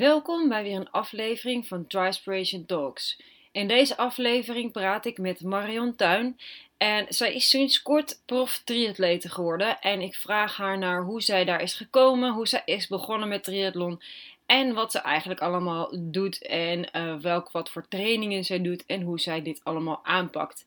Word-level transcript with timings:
Welkom 0.00 0.48
bij 0.48 0.62
weer 0.62 0.76
een 0.76 0.90
aflevering 0.90 1.66
van 1.66 1.86
Trispiration 1.86 2.66
Talks. 2.66 3.20
In 3.52 3.68
deze 3.68 3.96
aflevering 3.96 4.72
praat 4.72 5.06
ik 5.06 5.18
met 5.18 5.42
Marion 5.42 5.96
Tuin. 5.96 6.38
En 6.76 7.06
zij 7.08 7.34
is 7.34 7.48
sinds 7.48 7.82
kort 7.82 8.22
prof 8.26 8.62
triatlete 8.64 9.28
geworden. 9.28 9.80
En 9.80 10.00
ik 10.00 10.14
vraag 10.14 10.56
haar 10.56 10.78
naar 10.78 11.02
hoe 11.02 11.22
zij 11.22 11.44
daar 11.44 11.62
is 11.62 11.74
gekomen, 11.74 12.32
hoe 12.32 12.48
zij 12.48 12.62
is 12.64 12.86
begonnen 12.86 13.28
met 13.28 13.44
triathlon. 13.44 14.02
En 14.46 14.74
wat 14.74 14.92
ze 14.92 14.98
eigenlijk 14.98 15.40
allemaal 15.40 15.90
doet 15.98 16.46
en 16.46 16.88
uh, 16.92 17.16
welk 17.16 17.50
wat 17.50 17.70
voor 17.70 17.88
trainingen 17.88 18.44
zij 18.44 18.62
doet 18.62 18.86
en 18.86 19.02
hoe 19.02 19.20
zij 19.20 19.42
dit 19.42 19.60
allemaal 19.62 20.00
aanpakt. 20.02 20.66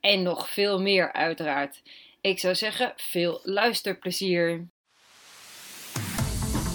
En 0.00 0.22
nog 0.22 0.48
veel 0.48 0.80
meer 0.80 1.12
uiteraard. 1.12 1.82
Ik 2.20 2.38
zou 2.38 2.54
zeggen, 2.54 2.92
veel 2.96 3.40
luisterplezier. 3.42 4.66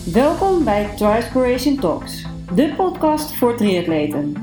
Welkom 0.06 0.64
bij 0.64 0.90
Trispiration 0.96 1.80
Talks, 1.80 2.26
de 2.56 2.74
podcast 2.78 3.36
voor 3.36 3.56
triatleten. 3.56 4.36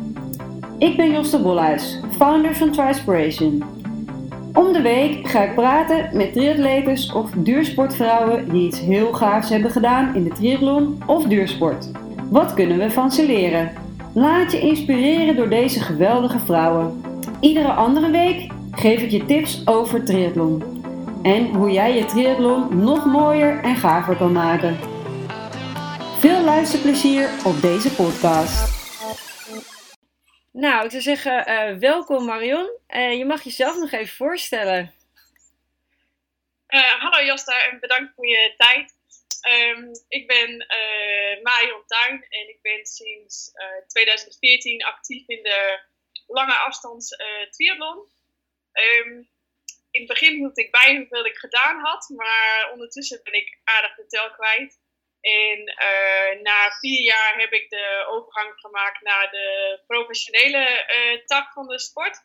Ik 0.78 0.96
ben 0.96 1.12
Joste 1.12 1.42
Bolhuis, 1.42 2.00
founder 2.16 2.54
van 2.56 2.72
Trispiration. 2.72 3.62
Om 4.54 4.72
de 4.72 4.80
week 4.82 5.28
ga 5.28 5.42
ik 5.42 5.54
praten 5.54 6.16
met 6.16 6.32
triatletes 6.32 7.12
of 7.12 7.30
duursportvrouwen 7.30 8.48
die 8.48 8.66
iets 8.66 8.80
heel 8.80 9.12
gaafs 9.12 9.48
hebben 9.48 9.70
gedaan 9.70 10.14
in 10.14 10.24
de 10.24 10.30
triathlon 10.30 11.02
of 11.06 11.24
duursport. 11.24 11.90
Wat 12.30 12.54
kunnen 12.54 12.78
we 12.78 12.90
van 12.90 13.12
ze 13.12 13.26
leren? 13.26 13.72
Laat 14.14 14.52
je 14.52 14.60
inspireren 14.60 15.36
door 15.36 15.48
deze 15.48 15.80
geweldige 15.80 16.38
vrouwen. 16.38 17.02
Iedere 17.40 17.72
andere 17.72 18.10
week 18.10 18.50
geef 18.70 19.02
ik 19.02 19.10
je 19.10 19.24
tips 19.24 19.66
over 19.66 20.04
triathlon. 20.04 20.62
En 21.22 21.54
hoe 21.54 21.70
jij 21.70 21.94
je 21.96 22.04
triathlon 22.04 22.84
nog 22.84 23.04
mooier 23.04 23.60
en 23.60 23.76
gaver 23.76 24.16
kan 24.16 24.32
maken. 24.32 24.87
Veel 26.18 26.40
luisterplezier 26.40 27.46
op 27.46 27.60
deze 27.60 27.94
podcast. 27.94 28.76
Nou, 30.52 30.84
ik 30.84 30.90
zou 30.90 31.02
zeggen, 31.02 31.50
uh, 31.50 31.78
welkom 31.78 32.24
Marion. 32.24 32.70
Uh, 32.88 33.18
je 33.18 33.24
mag 33.24 33.42
jezelf 33.42 33.76
nog 33.76 33.92
even 33.92 34.16
voorstellen. 34.16 34.94
Uh, 36.68 37.00
hallo 37.00 37.24
Jasta 37.24 37.64
en 37.70 37.80
bedankt 37.80 38.14
voor 38.14 38.26
je 38.26 38.54
tijd. 38.56 38.94
Um, 39.50 39.90
ik 40.08 40.26
ben 40.26 40.66
Marion 41.42 41.82
Tuin 41.86 42.26
en 42.28 42.48
ik 42.48 42.58
ben 42.62 42.86
sinds 42.86 43.52
2014 43.86 44.84
actief 44.84 45.28
in 45.28 45.42
de 45.42 45.80
lange 46.26 46.54
afstands 46.56 47.16
triathlon. 47.50 47.98
Um, 48.72 49.28
in 49.90 50.00
het 50.00 50.08
begin 50.08 50.34
hield 50.34 50.58
ik 50.58 50.70
bij 50.70 50.96
hoeveel 50.96 51.26
ik 51.26 51.36
gedaan 51.36 51.80
had, 51.80 52.08
maar 52.08 52.68
ondertussen 52.72 53.20
ben 53.22 53.34
ik 53.34 53.58
aardig 53.64 53.94
de 53.94 54.06
tel 54.06 54.30
kwijt. 54.30 54.78
En 55.28 55.58
uh, 55.60 56.42
na 56.42 56.70
vier 56.70 57.02
jaar 57.02 57.34
heb 57.36 57.52
ik 57.52 57.70
de 57.70 58.06
overgang 58.08 58.52
gemaakt 58.56 59.02
naar 59.02 59.30
de 59.30 59.80
professionele 59.86 60.86
uh, 60.88 61.24
tak 61.26 61.52
van 61.52 61.66
de 61.66 61.80
sport. 61.80 62.22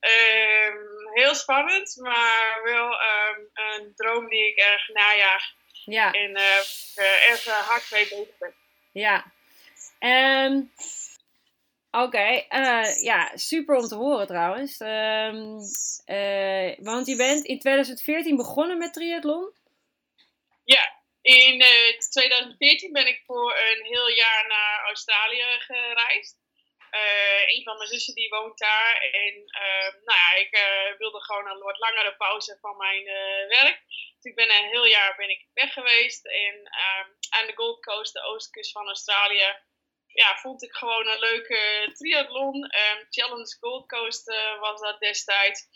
Um, 0.00 1.14
heel 1.14 1.34
spannend, 1.34 1.96
maar 1.96 2.60
wel 2.64 2.86
um, 2.86 3.50
een 3.54 3.92
droom 3.94 4.28
die 4.28 4.46
ik 4.46 4.58
erg 4.58 4.88
najaag. 4.88 5.42
Ja. 5.84 6.12
En 6.12 6.30
uh, 6.30 7.30
erg 7.30 7.44
hard 7.44 7.90
mee 7.90 8.08
bezig 8.08 8.38
ben. 8.38 8.54
Ja. 8.92 9.32
Um, 10.44 10.72
Oké, 11.90 12.04
okay. 12.06 12.46
ja, 13.02 13.30
super 13.34 13.76
om 13.76 13.86
te 13.88 13.94
horen 13.94 14.26
trouwens. 14.26 14.78
want 16.78 17.06
je 17.06 17.14
bent 17.16 17.44
in 17.44 17.58
2014 17.58 18.36
begonnen 18.36 18.78
met 18.78 18.92
triathlon? 18.92 19.52
Ja, 20.64 20.95
in 21.26 21.58
2014 22.10 22.86
eh, 22.86 22.92
ben 22.92 23.06
ik 23.06 23.22
voor 23.26 23.56
een 23.56 23.84
heel 23.84 24.08
jaar 24.08 24.46
naar 24.48 24.84
Australië 24.84 25.44
gereisd. 25.58 26.44
Uh, 26.90 27.56
een 27.56 27.62
van 27.62 27.76
mijn 27.76 27.88
zussen 27.88 28.14
die 28.14 28.28
woont 28.28 28.58
daar. 28.58 28.96
En 29.00 29.34
uh, 29.34 29.88
nou 30.04 30.18
ja, 30.22 30.32
ik 30.34 30.56
uh, 30.56 30.98
wilde 30.98 31.22
gewoon 31.22 31.48
een 31.48 31.58
wat 31.58 31.78
langere 31.78 32.16
pauze 32.16 32.58
van 32.60 32.76
mijn 32.76 33.04
werk. 33.48 33.82
Dus 34.14 34.24
ik 34.30 34.34
ben 34.34 34.50
een 34.50 34.68
heel 34.68 34.86
jaar 34.86 35.16
ben 35.16 35.30
ik 35.30 35.46
weg 35.54 35.72
geweest. 35.72 36.26
En 36.26 36.54
ehm, 36.64 37.08
aan 37.28 37.46
de 37.46 37.52
Gold 37.54 37.84
Coast, 37.84 38.12
de 38.12 38.22
oostkust 38.22 38.72
van 38.72 38.86
Australië, 38.86 39.58
ja, 40.06 40.36
vond 40.36 40.62
ik 40.62 40.74
gewoon 40.74 41.06
een 41.06 41.18
leuke 41.18 41.90
triathlon. 41.92 42.56
Um, 42.56 43.06
Challenge 43.10 43.56
Gold 43.60 43.88
Coast 43.88 44.24
was 44.60 44.80
dat 44.80 45.00
destijds. 45.00 45.66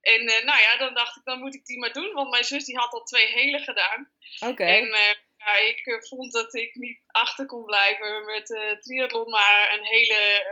En 0.00 0.24
nou 0.24 0.60
ja, 0.60 0.76
dan 0.78 0.94
dacht 0.94 1.16
ik, 1.16 1.24
dan 1.24 1.38
moet 1.38 1.54
ik 1.54 1.66
die 1.66 1.78
maar 1.78 1.92
doen. 1.92 2.12
Want 2.12 2.30
mijn 2.30 2.44
zus 2.44 2.64
die 2.64 2.76
had 2.76 2.92
al 2.92 3.02
twee 3.02 3.26
hele 3.26 3.58
gedaan. 3.58 4.10
Oké. 4.40 4.64
En 4.64 4.84
uh, 4.84 5.14
ja, 5.36 5.56
ik 5.56 5.86
uh, 5.86 6.00
vond 6.00 6.32
dat 6.32 6.54
ik 6.54 6.74
niet 6.74 7.00
achter 7.06 7.46
kon 7.46 7.64
blijven 7.64 8.24
met 8.24 8.46
triathlon, 8.80 9.30
maar 9.30 9.74
een 9.78 9.84
hele 9.84 10.46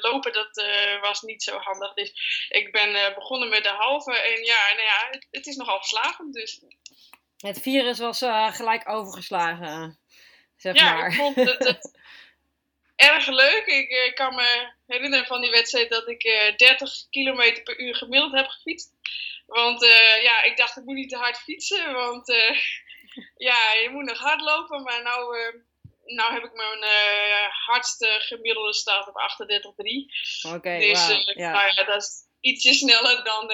lopen, 0.00 0.32
dat 0.32 0.64
was 1.00 1.22
niet 1.22 1.42
zo 1.42 1.58
handig. 1.58 1.94
Dus 1.94 2.12
ik 2.48 2.72
ben 2.72 3.14
begonnen 3.14 3.48
met 3.48 3.62
de 3.62 3.68
halve 3.68 4.12
en 4.12 4.44
ja, 4.44 4.66
nou 4.72 4.82
ja 4.82 5.08
het, 5.10 5.26
het 5.30 5.46
is 5.46 5.56
nogal 5.56 5.76
verslagend 5.76 6.34
dus. 6.34 6.60
Het 7.36 7.60
virus 7.60 7.98
was 7.98 8.18
gelijk 8.50 8.88
overgeslagen, 8.88 9.98
zeg 10.56 10.74
ja, 10.74 10.94
maar. 10.94 11.08
ik 11.08 11.14
vond 11.14 11.36
het, 11.36 11.58
het 11.58 11.90
erg 12.96 13.26
leuk. 13.26 13.66
Ik 13.66 14.12
kan 14.14 14.34
me 14.34 14.72
herinneren 14.86 15.26
van 15.26 15.40
die 15.40 15.50
wedstrijd 15.50 15.90
dat 15.90 16.08
ik 16.08 16.22
30 16.56 17.08
km 17.10 17.62
per 17.62 17.80
uur 17.80 17.94
gemiddeld 17.94 18.32
heb 18.32 18.46
gefietst. 18.46 18.92
Want 19.46 19.82
uh, 19.82 20.22
ja, 20.22 20.42
ik 20.42 20.56
dacht, 20.56 20.76
ik 20.76 20.84
moet 20.84 20.94
niet 20.94 21.08
te 21.08 21.16
hard 21.16 21.38
fietsen, 21.38 21.92
want 21.92 22.28
uh, 22.28 22.58
ja, 23.48 23.72
je 23.82 23.88
moet 23.92 24.04
nog 24.04 24.18
hard 24.18 24.40
lopen. 24.40 24.82
Maar 24.82 25.02
nou, 25.02 25.36
nou 26.04 26.32
heb 26.32 26.44
ik 26.44 26.52
mijn 26.52 26.90
hardste 27.66 28.16
gemiddelde 28.18 28.74
start 28.74 29.08
op 29.08 29.14
38,3. 29.14 29.16
Oké, 30.42 30.56
okay, 30.56 30.78
dus 30.78 31.08
wow. 31.08 31.38
ja. 31.38 31.52
Nou 31.52 31.74
ja, 31.74 31.84
dat 31.84 32.02
is 32.02 32.24
ietsje 32.40 32.74
sneller 32.74 33.24
dan, 33.24 33.52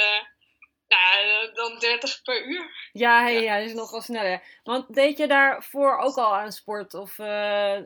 nou, 0.89 1.53
dan 1.53 1.79
30 1.79 2.23
per 2.23 2.47
uur. 2.47 2.91
Ja, 2.93 3.23
hey, 3.23 3.43
ja. 3.43 3.59
dat 3.59 3.69
is 3.69 3.75
nog 3.75 3.91
wel 3.91 4.01
sneller. 4.01 4.43
Want 4.63 4.95
deed 4.95 5.19
je 5.19 5.27
daarvoor 5.27 5.99
ook 5.99 6.17
al 6.17 6.35
aan 6.35 6.53
sport? 6.53 6.95
Of, 6.95 7.19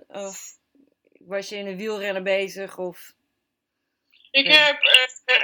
of 0.06 0.56
was 1.26 1.48
je 1.48 1.56
in 1.56 1.64
de 1.64 1.76
wielrennen 1.76 2.22
bezig? 2.22 2.78
Of... 2.78 3.12
Ik 4.30 4.46
heb 4.46 4.78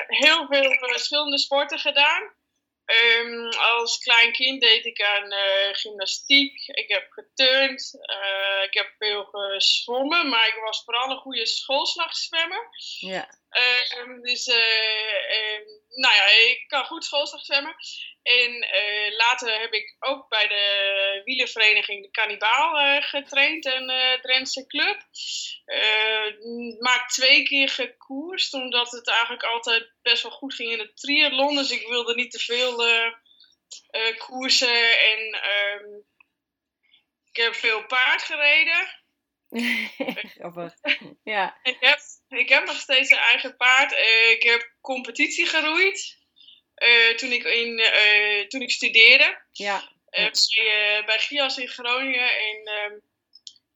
heel 0.06 0.46
veel 0.46 0.72
verschillende 0.78 1.38
sporten 1.38 1.78
gedaan. 1.78 2.40
Um, 2.86 3.48
als 3.48 3.98
klein 3.98 4.32
kind 4.32 4.60
deed 4.60 4.84
ik 4.84 5.02
aan 5.02 5.32
uh, 5.32 5.74
gymnastiek. 5.74 6.66
Ik 6.66 6.88
heb 6.88 7.06
geturnd. 7.10 7.94
Uh, 7.94 8.62
ik 8.64 8.74
heb 8.74 8.94
veel 8.98 9.24
gezwommen, 9.24 10.28
maar 10.28 10.46
ik 10.46 10.60
was 10.64 10.84
vooral 10.84 11.10
een 11.10 11.20
goede 11.20 11.46
schoolslagzwemmer. 11.46 12.68
Ja. 12.98 13.40
Um, 13.52 14.22
dus, 14.22 14.46
uh, 14.46 14.56
um, 14.56 15.64
nou 15.88 16.14
ja, 16.14 16.26
ik 16.26 16.64
kan 16.66 16.84
goed 16.84 17.04
schoolslag 17.04 17.44
zwemmen. 17.44 17.74
En 18.22 18.66
later 19.16 19.60
heb 19.60 19.72
ik 19.72 19.96
ook 19.98 20.28
bij 20.28 20.48
de 20.48 21.20
wielervereniging 21.24 22.02
de 22.02 22.10
Cannibaal 22.10 23.00
getraind, 23.02 23.64
een 23.64 24.18
Drentse 24.20 24.66
club. 24.66 25.02
maak 26.78 27.08
twee 27.08 27.42
keer 27.42 27.68
gekoerst, 27.68 28.54
omdat 28.54 28.90
het 28.90 29.08
eigenlijk 29.08 29.42
altijd 29.42 29.92
best 30.02 30.22
wel 30.22 30.32
goed 30.32 30.54
ging 30.54 30.70
in 30.72 30.78
het 30.78 30.96
triathlon. 30.96 31.56
Dus 31.56 31.70
ik 31.70 31.88
wilde 31.88 32.14
niet 32.14 32.30
te 32.30 32.38
veel 32.38 32.84
koersen. 34.18 34.98
En 34.98 35.36
ik 37.30 37.36
heb 37.36 37.54
veel 37.54 37.86
paard 37.86 38.22
gereden. 38.22 39.01
Grappig. 40.34 40.74
Ja. 41.24 41.58
ik, 41.62 41.76
heb, 41.80 42.00
ik 42.28 42.48
heb 42.48 42.64
nog 42.64 42.80
steeds 42.80 43.10
een 43.10 43.18
eigen 43.18 43.56
paard. 43.56 43.92
Uh, 43.92 44.30
ik 44.30 44.42
heb 44.42 44.72
competitie 44.80 45.46
geroeid. 45.46 46.20
Uh, 46.76 47.14
toen, 47.16 47.32
ik 47.32 47.44
in, 47.44 47.78
uh, 47.78 48.46
toen 48.46 48.60
ik 48.60 48.70
studeerde. 48.70 49.42
Ja. 49.52 49.92
bij, 50.10 50.32
bij 51.06 51.18
GIAS 51.18 51.58
in 51.58 51.68
Groningen. 51.68 52.38
En 52.38 52.64
ehm, 52.64 52.98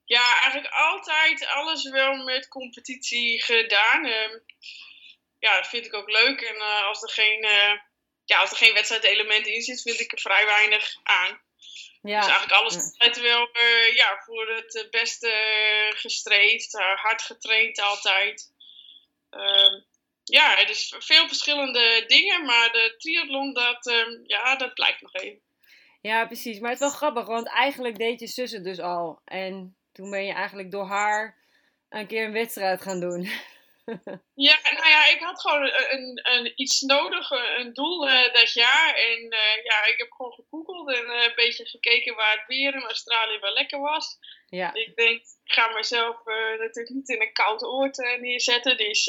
ja, 0.04 0.40
eigenlijk 0.40 0.72
altijd 0.72 1.46
alles 1.46 1.90
wel 1.90 2.16
met 2.24 2.48
competitie 2.48 3.42
gedaan. 3.42 4.04
Ehm, 4.04 4.38
ja, 5.38 5.56
dat 5.56 5.68
vind 5.68 5.86
ik 5.86 5.94
ook 5.94 6.10
leuk. 6.10 6.40
En 6.40 6.60
als 6.60 7.02
er 7.02 7.10
geen, 7.10 7.46
ja, 8.24 8.38
als 8.38 8.50
er 8.50 8.56
geen 8.56 8.74
wedstrijdelement 8.74 9.46
in 9.46 9.62
zit, 9.62 9.82
vind 9.82 10.00
ik 10.00 10.12
er 10.12 10.20
vrij 10.20 10.46
weinig 10.46 10.96
aan. 11.02 11.40
Ja. 12.06 12.20
Dus 12.20 12.30
eigenlijk 12.30 12.60
alles 12.60 12.74
altijd 12.74 13.20
wel 13.20 13.48
uh, 13.52 13.94
ja, 13.94 14.22
voor 14.24 14.48
het 14.48 14.88
beste 14.90 15.32
gestreefd, 15.94 16.74
uh, 16.74 16.96
hard 16.96 17.22
getraind 17.22 17.80
altijd. 17.80 18.52
Uh, 19.30 19.82
ja, 20.24 20.64
dus 20.64 20.94
veel 20.98 21.26
verschillende 21.26 22.04
dingen, 22.06 22.44
maar 22.44 22.72
de 22.72 22.94
triathlon, 22.98 23.52
dat, 23.52 23.86
ehm, 23.86 24.10
ja, 24.22 24.56
dat 24.56 24.74
blijft 24.74 25.00
nog 25.00 25.14
even. 25.14 25.40
Ja, 26.00 26.26
precies. 26.26 26.58
Maar 26.58 26.70
het 26.70 26.80
is 26.80 26.86
wel 26.86 26.96
grappig, 26.96 27.26
want 27.26 27.48
eigenlijk 27.48 27.98
deed 27.98 28.20
je 28.20 28.26
zus 28.26 28.50
het 28.50 28.64
dus 28.64 28.80
al. 28.80 29.20
En 29.24 29.76
toen 29.92 30.10
ben 30.10 30.24
je 30.24 30.32
eigenlijk 30.32 30.70
door 30.70 30.86
haar 30.86 31.36
een 31.88 32.06
keer 32.06 32.24
een 32.24 32.32
wedstrijd 32.32 32.82
gaan 32.82 33.00
doen. 33.00 33.28
ja, 34.34 34.58
nou 34.62 34.88
ja, 34.88 35.06
ik 35.06 35.20
had 35.20 35.40
gewoon 35.40 35.62
een, 35.62 36.20
een, 36.22 36.52
iets 36.54 36.80
nodig, 36.80 37.30
een 37.30 37.72
doel 37.72 38.08
uh, 38.08 38.32
dat 38.32 38.52
jaar. 38.52 38.94
En 38.94 39.18
uh, 39.22 39.64
ja, 39.64 39.84
ik 39.84 39.94
heb 39.98 40.12
gewoon 40.12 40.32
gegoogeld 40.32 40.92
en 40.92 41.04
uh, 41.04 41.22
een 41.22 41.34
beetje 41.34 41.66
gekeken 41.66 42.14
waar 42.14 42.36
het 42.36 42.46
weer 42.46 42.74
in 42.74 42.82
Australië 42.82 43.38
wel 43.38 43.52
lekker 43.52 43.80
was. 43.80 44.18
Ja. 44.46 44.74
Ik 44.74 44.96
denk, 44.96 45.20
ik 45.20 45.52
ga 45.52 45.68
mezelf 45.68 46.24
natuurlijk 46.58 46.94
niet 46.94 47.08
in 47.08 47.20
een 47.20 47.32
koud 47.32 47.62
oord 47.62 47.96
neerzetten. 48.20 48.76
Dus 48.76 49.06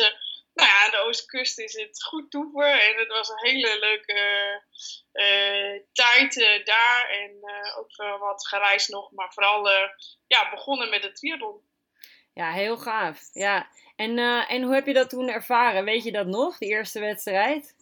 nou 0.53 0.69
ja, 0.69 0.85
aan 0.85 0.91
de 0.91 0.97
oostkust 0.97 1.59
is 1.59 1.73
het 1.73 2.03
goed 2.03 2.31
toeven. 2.31 2.81
En 2.81 2.97
het 2.97 3.07
was 3.07 3.29
een 3.29 3.45
hele 3.45 3.79
leuke 3.79 4.61
tijd 5.91 6.61
daar. 6.63 7.09
En 7.09 7.31
ook 7.77 7.95
wel 7.95 8.17
wat 8.17 8.47
gereisd 8.47 8.89
nog, 8.89 9.11
maar 9.11 9.33
vooral 9.33 9.69
ja, 10.27 10.49
begonnen 10.49 10.89
met 10.89 11.03
het 11.03 11.15
triathlon. 11.15 11.65
Ja, 12.37 12.51
heel 12.51 12.77
gaaf. 12.77 13.19
Ja. 13.33 13.69
En, 13.95 14.17
uh, 14.17 14.51
en 14.51 14.61
hoe 14.61 14.73
heb 14.73 14.85
je 14.85 14.93
dat 14.93 15.09
toen 15.09 15.29
ervaren? 15.29 15.83
Weet 15.83 16.03
je 16.03 16.11
dat 16.11 16.27
nog, 16.27 16.57
de 16.57 16.65
eerste 16.65 16.99
wedstrijd? 16.99 17.75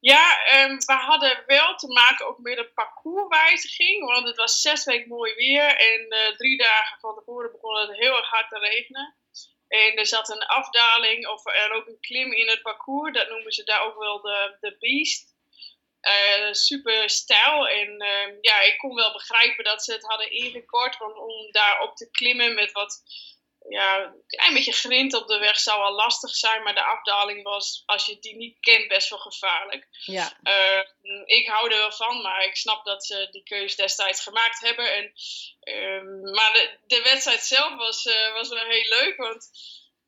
Ja, 0.00 0.24
um, 0.62 0.76
we 0.76 0.92
hadden 0.92 1.42
wel 1.46 1.74
te 1.76 1.88
maken 1.88 2.26
ook 2.26 2.38
met 2.38 2.58
een 2.58 2.72
parcourswijziging. 2.74 4.04
Want 4.06 4.26
het 4.26 4.36
was 4.36 4.60
zes 4.60 4.84
weken 4.84 5.08
mooi 5.08 5.34
weer. 5.34 5.76
En 5.76 6.06
uh, 6.08 6.36
drie 6.36 6.56
dagen 6.56 6.98
van 7.00 7.14
tevoren 7.14 7.52
begon 7.52 7.76
het 7.76 7.96
heel 7.96 8.16
erg 8.16 8.30
hard 8.30 8.48
te 8.48 8.58
regenen. 8.58 9.14
En 9.68 9.96
er 9.96 10.06
zat 10.06 10.28
een 10.28 10.46
afdaling 10.46 11.26
of 11.26 11.46
er 11.46 11.72
ook 11.72 11.86
een 11.86 12.00
klim 12.00 12.32
in 12.32 12.48
het 12.48 12.62
parcours. 12.62 13.12
Dat 13.12 13.28
noemen 13.28 13.52
ze 13.52 13.64
daar 13.64 13.84
ook 13.84 13.98
wel 13.98 14.20
de, 14.20 14.56
de 14.60 14.76
Beast. 14.78 15.33
Uh, 16.04 16.52
super 16.52 17.10
stijl. 17.10 17.68
En 17.68 18.02
uh, 18.02 18.36
ja, 18.40 18.60
ik 18.60 18.78
kon 18.78 18.94
wel 18.94 19.12
begrijpen 19.12 19.64
dat 19.64 19.84
ze 19.84 19.92
het 19.92 20.02
hadden 20.02 20.30
ingekort. 20.30 20.96
Want 20.96 21.16
om 21.16 21.50
daar 21.50 21.80
op 21.80 21.96
te 21.96 22.10
klimmen 22.10 22.54
met 22.54 22.72
wat 22.72 23.02
ja, 23.68 24.02
een 24.02 24.22
klein 24.26 24.54
beetje 24.54 24.72
grind 24.72 25.14
op 25.14 25.26
de 25.26 25.38
weg 25.38 25.58
zou 25.58 25.80
wel 25.80 25.92
lastig 25.92 26.34
zijn. 26.34 26.62
Maar 26.62 26.74
de 26.74 26.84
afdaling 26.84 27.42
was, 27.42 27.82
als 27.86 28.06
je 28.06 28.18
die 28.18 28.36
niet 28.36 28.56
kent, 28.60 28.88
best 28.88 29.08
wel 29.08 29.18
gevaarlijk. 29.18 29.88
Ja. 30.04 30.38
Uh, 30.42 30.80
ik 31.24 31.48
hou 31.48 31.72
er 31.72 31.78
wel 31.78 31.92
van, 31.92 32.22
maar 32.22 32.44
ik 32.44 32.56
snap 32.56 32.84
dat 32.84 33.04
ze 33.04 33.28
die 33.30 33.42
keuze 33.42 33.76
destijds 33.76 34.22
gemaakt 34.22 34.60
hebben. 34.60 34.92
En, 34.92 35.12
ehm, 35.60 36.20
maar 36.20 36.52
de, 36.52 36.78
de 36.86 37.02
wedstrijd 37.02 37.40
zelf 37.40 37.74
was, 37.74 38.04
was 38.32 38.48
wel 38.48 38.64
heel 38.64 38.88
leuk. 38.88 39.16
Want 39.16 39.50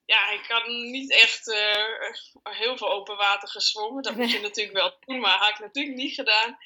ja, 0.06 0.30
ik 0.30 0.46
had 0.48 0.66
niet 0.66 1.12
echt 1.12 1.48
uh, 1.48 2.10
heel 2.42 2.76
veel 2.76 2.90
open 2.90 3.16
water 3.16 3.48
gezwommen. 3.48 4.02
Dat 4.02 4.16
moet 4.16 4.30
je 4.30 4.40
natuurlijk 4.48 4.76
wel 4.76 4.96
doen, 5.00 5.20
maar 5.20 5.38
had 5.38 5.50
ik 5.50 5.58
natuurlijk 5.58 5.96
niet 5.96 6.14
gedaan. 6.14 6.58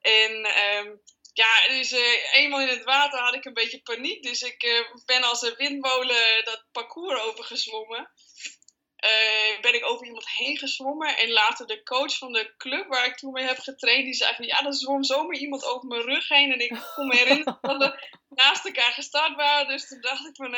En 0.00 0.32
um, 0.76 1.00
ja, 1.32 1.68
dus 1.68 1.92
uh, 1.92 2.34
eenmaal 2.34 2.60
in 2.60 2.68
het 2.68 2.84
water 2.84 3.20
had 3.20 3.34
ik 3.34 3.44
een 3.44 3.54
beetje 3.54 3.82
paniek. 3.82 4.22
Dus 4.22 4.42
ik 4.42 4.62
uh, 4.62 5.04
ben 5.06 5.22
als 5.22 5.42
een 5.42 5.54
windmolen 5.56 6.44
dat 6.44 6.64
parcours 6.72 7.20
overgezwommen. 7.20 8.10
ben 9.60 9.74
ik 9.74 9.86
over 9.86 10.06
iemand 10.06 10.28
heen 10.28 10.58
gezwommen. 10.58 11.16
En 11.16 11.30
later 11.30 11.66
de 11.66 11.82
coach 11.82 12.18
van 12.18 12.32
de 12.32 12.54
club 12.56 12.86
waar 12.88 13.06
ik 13.06 13.16
toen 13.16 13.32
mee 13.32 13.44
heb 13.44 13.58
getraind, 13.58 14.04
die 14.04 14.14
zei 14.14 14.34
van 14.34 14.46
ja, 14.46 14.64
er 14.64 14.74
zwom 14.74 15.04
zomaar 15.04 15.36
iemand 15.36 15.64
over 15.64 15.88
mijn 15.88 16.02
rug 16.02 16.28
heen. 16.28 16.52
En 16.52 16.60
ik 16.60 16.90
kon 16.94 17.06
me 17.06 17.16
herinneren 17.16 17.58
dat 17.60 17.76
we 17.76 18.08
naast 18.40 18.64
elkaar 18.64 18.92
gestart 18.92 19.36
waren. 19.36 19.68
Dus 19.68 19.88
toen 19.88 20.00
dacht 20.00 20.26
ik 20.26 20.36
van, 20.36 20.54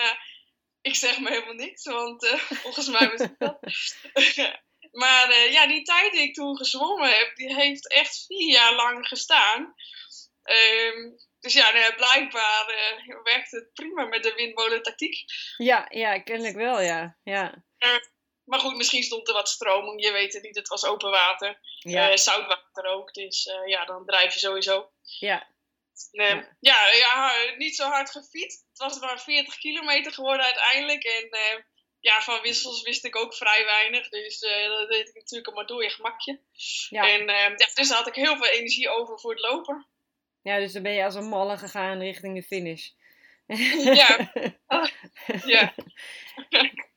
ik 0.82 0.94
zeg 0.94 1.20
me 1.20 1.29
helemaal 1.29 1.55
niks, 1.55 1.84
want 1.84 2.25
uh, 2.25 2.34
volgens 2.64 2.88
mij 2.88 3.11
was 3.11 3.20
het 3.20 3.38
dat. 3.38 3.58
maar 5.02 5.31
uh, 5.31 5.52
ja, 5.52 5.67
die 5.67 5.82
tijd 5.82 6.12
die 6.12 6.23
ik 6.23 6.34
toen 6.34 6.56
gezwommen 6.56 7.08
heb, 7.08 7.37
die 7.37 7.55
heeft 7.55 7.88
echt 7.88 8.25
vier 8.26 8.52
jaar 8.52 8.75
lang 8.75 9.08
gestaan. 9.08 9.75
Um, 10.44 11.17
dus 11.40 11.52
ja, 11.52 11.73
nou, 11.73 11.94
blijkbaar 11.94 12.70
uh, 12.70 13.23
werkt 13.23 13.50
het 13.50 13.73
prima 13.73 14.05
met 14.05 14.23
de 14.23 14.34
windmolen 14.34 14.82
tactiek. 14.82 15.25
Ja, 15.56 15.87
ja, 15.88 16.20
kennelijk 16.20 16.56
wel, 16.56 16.81
ja. 16.81 17.19
ja. 17.23 17.64
maar 18.44 18.61
goed, 18.61 18.76
misschien 18.76 19.02
stond 19.02 19.29
er 19.29 19.34
wat 19.34 19.49
stroming, 19.49 20.05
je 20.05 20.12
weet 20.12 20.32
het 20.32 20.43
niet. 20.43 20.56
Het 20.56 20.69
was 20.69 20.84
open 20.84 21.11
water. 21.11 21.61
Ja. 21.79 22.17
zoutwater 22.17 22.84
ook, 22.84 23.12
dus 23.12 23.50
ja, 23.67 23.84
dan 23.84 24.06
drijf 24.06 24.34
je 24.34 24.40
sowieso. 24.40 24.90
Ja, 25.02 25.51
ja. 26.11 26.55
ja. 26.61 26.77
Ja, 26.93 27.33
niet 27.56 27.77
zo 27.77 27.89
hard 27.89 28.11
gefietst. 28.11 28.65
Het 28.69 28.79
was 28.79 29.00
maar 29.00 29.21
40 29.21 29.59
kilometer 29.59 30.12
geworden 30.12 30.44
uiteindelijk. 30.44 31.05
En 31.05 31.27
uh, 31.31 31.62
ja, 32.00 32.21
van 32.21 32.41
wissels 32.41 32.83
wist 32.83 33.05
ik 33.05 33.17
ook 33.17 33.35
vrij 33.35 33.65
weinig. 33.65 34.09
Dus 34.09 34.43
uh, 34.43 34.69
dat 34.69 34.89
deed 34.89 35.09
ik 35.09 35.15
natuurlijk 35.15 35.47
allemaal 35.47 35.67
door 35.67 35.83
je 35.83 35.91
gemakje. 35.91 36.41
Ja. 36.89 37.09
En 37.09 37.21
uh, 37.21 37.56
ja, 37.56 37.71
dus 37.75 37.91
had 37.91 38.06
ik 38.06 38.15
heel 38.15 38.37
veel 38.37 38.50
energie 38.50 38.89
over 38.89 39.19
voor 39.19 39.31
het 39.31 39.41
lopen. 39.41 39.87
Ja, 40.43 40.59
dus 40.59 40.73
dan 40.73 40.83
ben 40.83 40.93
je 40.93 41.05
als 41.05 41.15
een 41.15 41.29
malle 41.29 41.59
gegaan 41.59 41.99
richting 41.99 42.35
de 42.35 42.43
finish. 42.43 42.89
Ja. 43.94 44.33
ja. 45.44 45.75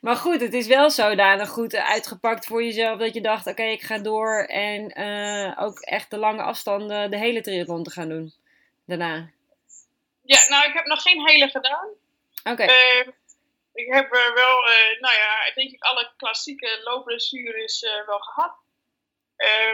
Maar 0.00 0.16
goed, 0.16 0.40
het 0.40 0.54
is 0.54 0.66
wel 0.66 0.90
zodanig 0.90 1.48
goed 1.48 1.74
uitgepakt 1.74 2.46
voor 2.46 2.64
jezelf 2.64 2.98
dat 2.98 3.14
je 3.14 3.20
dacht: 3.20 3.46
oké, 3.46 3.62
ik 3.62 3.82
ga 3.82 3.98
door 3.98 4.44
en 4.44 5.00
uh, 5.00 5.62
ook 5.62 5.80
echt 5.80 6.10
de 6.10 6.18
lange 6.18 6.42
afstanden, 6.42 7.10
de 7.10 7.18
hele 7.18 7.40
triathlon 7.40 7.82
te 7.82 7.90
gaan 7.90 8.08
doen 8.08 8.34
daarna. 8.86 9.30
Ja, 10.22 10.38
nou, 10.48 10.68
ik 10.68 10.74
heb 10.74 10.84
nog 10.84 11.02
geen 11.02 11.28
hele 11.28 11.48
gedaan. 11.48 11.88
Oké. 12.38 12.50
Okay. 12.50 12.66
Uh, 12.66 13.06
ik 13.74 13.92
heb 13.94 14.14
uh, 14.14 14.34
wel, 14.34 14.60
nou 15.00 15.14
ja, 15.14 15.52
denk 15.54 15.70
ik 15.70 15.82
alle 15.82 16.10
klassieke 16.16 16.80
loopblessures 16.84 17.86
wel 18.06 18.18
gehad. 18.18 18.56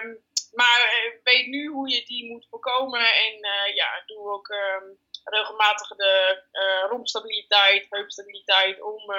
Um, 0.02 0.22
maar 0.52 1.12
weet 1.22 1.46
nu 1.46 1.66
hoe 1.66 1.90
je 1.90 2.04
die 2.04 2.30
moet 2.30 2.46
voorkomen 2.50 3.00
en 3.00 3.38
ja, 3.74 4.02
doe 4.06 4.30
ook 4.30 4.48
um, 4.48 4.98
regelmatig 5.24 5.88
de 5.88 6.42
rompstabiliteit, 6.88 7.86
heupstabiliteit 7.90 8.82
om 8.82 9.14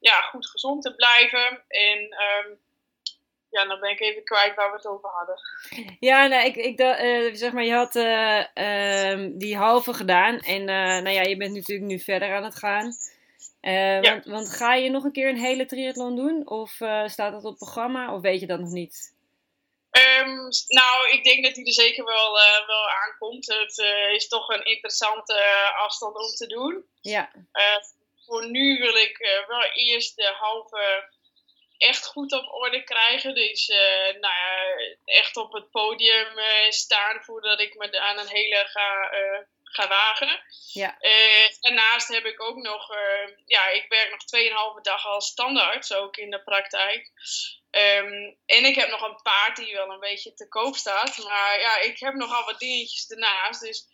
ja, 0.00 0.20
goed 0.20 0.46
gezond 0.46 0.82
te 0.82 0.94
blijven. 0.94 1.64
En 1.68 1.98
um, 1.98 2.58
ja, 3.50 3.64
dan 3.64 3.80
ben 3.80 3.90
ik 3.90 4.00
even 4.00 4.24
kwijt 4.24 4.54
waar 4.54 4.70
we 4.70 4.76
het 4.76 4.86
over 4.86 5.08
hadden. 5.08 5.38
Ja, 6.00 6.26
nou, 6.26 6.46
ik, 6.46 6.56
ik, 6.56 6.80
uh, 6.80 7.34
zeg 7.34 7.52
maar, 7.52 7.64
je 7.64 7.72
had 7.72 7.94
uh, 7.94 9.38
die 9.38 9.56
halve 9.56 9.94
gedaan. 9.94 10.38
En 10.38 10.60
uh, 10.60 11.02
nou 11.02 11.10
ja, 11.10 11.22
je 11.22 11.36
bent 11.36 11.54
natuurlijk 11.54 11.88
nu 11.88 11.98
verder 11.98 12.34
aan 12.34 12.44
het 12.44 12.56
gaan. 12.56 12.92
Ja. 13.60 14.00
want, 14.00 14.24
want, 14.24 14.50
ga 14.50 14.74
je 14.74 14.90
nog 14.90 15.04
een 15.04 15.12
keer 15.12 15.28
een 15.28 15.40
hele 15.40 15.66
triathlon 15.66 16.16
doen? 16.16 16.48
Of 16.48 16.70
staat 17.06 17.32
dat 17.32 17.44
op 17.44 17.56
programma? 17.56 18.14
Of 18.14 18.20
weet 18.20 18.40
je 18.40 18.46
dat 18.46 18.60
nog 18.60 18.70
niet? 18.70 19.14
Um, 20.20 20.48
nou, 20.68 21.10
ik 21.12 21.24
denk 21.24 21.44
dat 21.44 21.54
die 21.54 21.66
er 21.66 21.72
zeker 21.72 22.04
wel, 22.04 22.32
wel 22.66 22.88
aankomt. 23.04 23.46
Het 23.46 23.78
is 24.14 24.28
toch 24.28 24.48
een 24.48 24.64
interessante 24.64 25.44
afstand 25.76 26.16
om 26.16 26.26
te 26.26 26.46
doen. 26.46 26.84
Ja 27.00 27.30
voor 28.30 28.50
nu 28.50 28.78
wil 28.78 28.94
ik 28.94 29.18
uh, 29.18 29.46
wel 29.46 29.62
eerst 29.62 30.16
de 30.16 30.32
halve 30.38 31.12
echt 31.78 32.06
goed 32.06 32.32
op 32.32 32.52
orde 32.52 32.84
krijgen. 32.84 33.34
Dus 33.34 33.68
uh, 33.68 34.20
nou 34.20 34.34
ja, 34.34 34.76
echt 35.04 35.36
op 35.36 35.52
het 35.52 35.70
podium 35.70 36.38
uh, 36.38 36.70
staan 36.70 37.22
voordat 37.24 37.60
ik 37.60 37.74
me 37.74 38.00
aan 38.00 38.18
een 38.18 38.28
hele 38.28 38.64
ga, 38.66 39.10
ga 39.64 39.88
wagen. 39.88 40.42
Ja. 40.72 40.98
daarnaast 41.60 42.08
heb 42.08 42.24
ik 42.24 42.42
ook 42.42 42.56
nog, 42.56 42.94
ja, 43.44 43.68
ik 43.68 43.84
werk 43.88 44.10
nog 44.10 44.76
2,5 44.76 44.80
dag 44.82 45.06
als 45.06 45.26
standaard, 45.26 45.94
ook 45.94 46.16
in 46.16 46.30
de 46.30 46.42
praktijk. 46.42 47.10
Um, 47.70 48.36
en 48.46 48.64
ik 48.64 48.74
heb 48.74 48.90
nog 48.90 49.02
een 49.02 49.22
paard 49.22 49.56
die 49.56 49.74
wel 49.74 49.90
een 49.90 50.00
beetje 50.00 50.34
te 50.34 50.48
koop 50.48 50.76
staat. 50.76 51.18
Maar 51.18 51.60
ja, 51.60 51.80
ik 51.80 51.98
heb 51.98 52.14
nogal 52.14 52.44
wat 52.44 52.58
dingetjes 52.58 53.10
ernaast. 53.10 53.60
Dus 53.60 53.86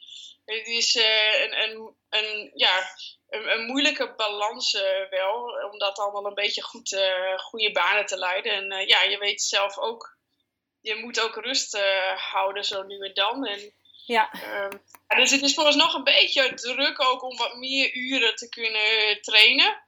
het 0.46 0.66
is 0.66 0.94
een, 0.94 1.62
een, 1.62 1.96
een, 2.08 2.50
ja, 2.54 2.88
een, 3.28 3.50
een 3.50 3.64
moeilijke 3.66 4.14
balans 4.14 4.74
uh, 4.74 5.08
wel, 5.10 5.68
om 5.70 5.78
dat 5.78 5.98
allemaal 5.98 6.26
een 6.26 6.34
beetje 6.34 6.62
goed, 6.62 6.92
uh, 6.92 7.38
goede 7.38 7.72
banen 7.72 8.06
te 8.06 8.18
leiden. 8.18 8.52
En 8.52 8.86
ja, 8.86 9.02
je 9.02 9.18
weet 9.18 9.42
zelf 9.42 9.78
ook, 9.78 10.18
je 10.80 10.94
moet 10.94 11.20
ook 11.20 11.34
rust 11.34 11.78
houden 12.16 12.64
zo 12.64 12.82
nu 12.82 12.98
en 12.98 13.14
dan. 13.14 13.46
En, 13.46 13.74
ja. 14.06 14.30
Um, 14.64 14.82
dus 15.16 15.30
het 15.30 15.42
is 15.42 15.54
volgens 15.54 15.76
nog 15.76 15.94
een 15.94 16.04
beetje 16.04 16.54
druk 16.54 17.00
ook 17.00 17.22
om 17.22 17.36
wat 17.36 17.56
meer 17.56 17.94
uren 17.94 18.34
te 18.34 18.48
kunnen 18.48 19.20
trainen. 19.20 19.82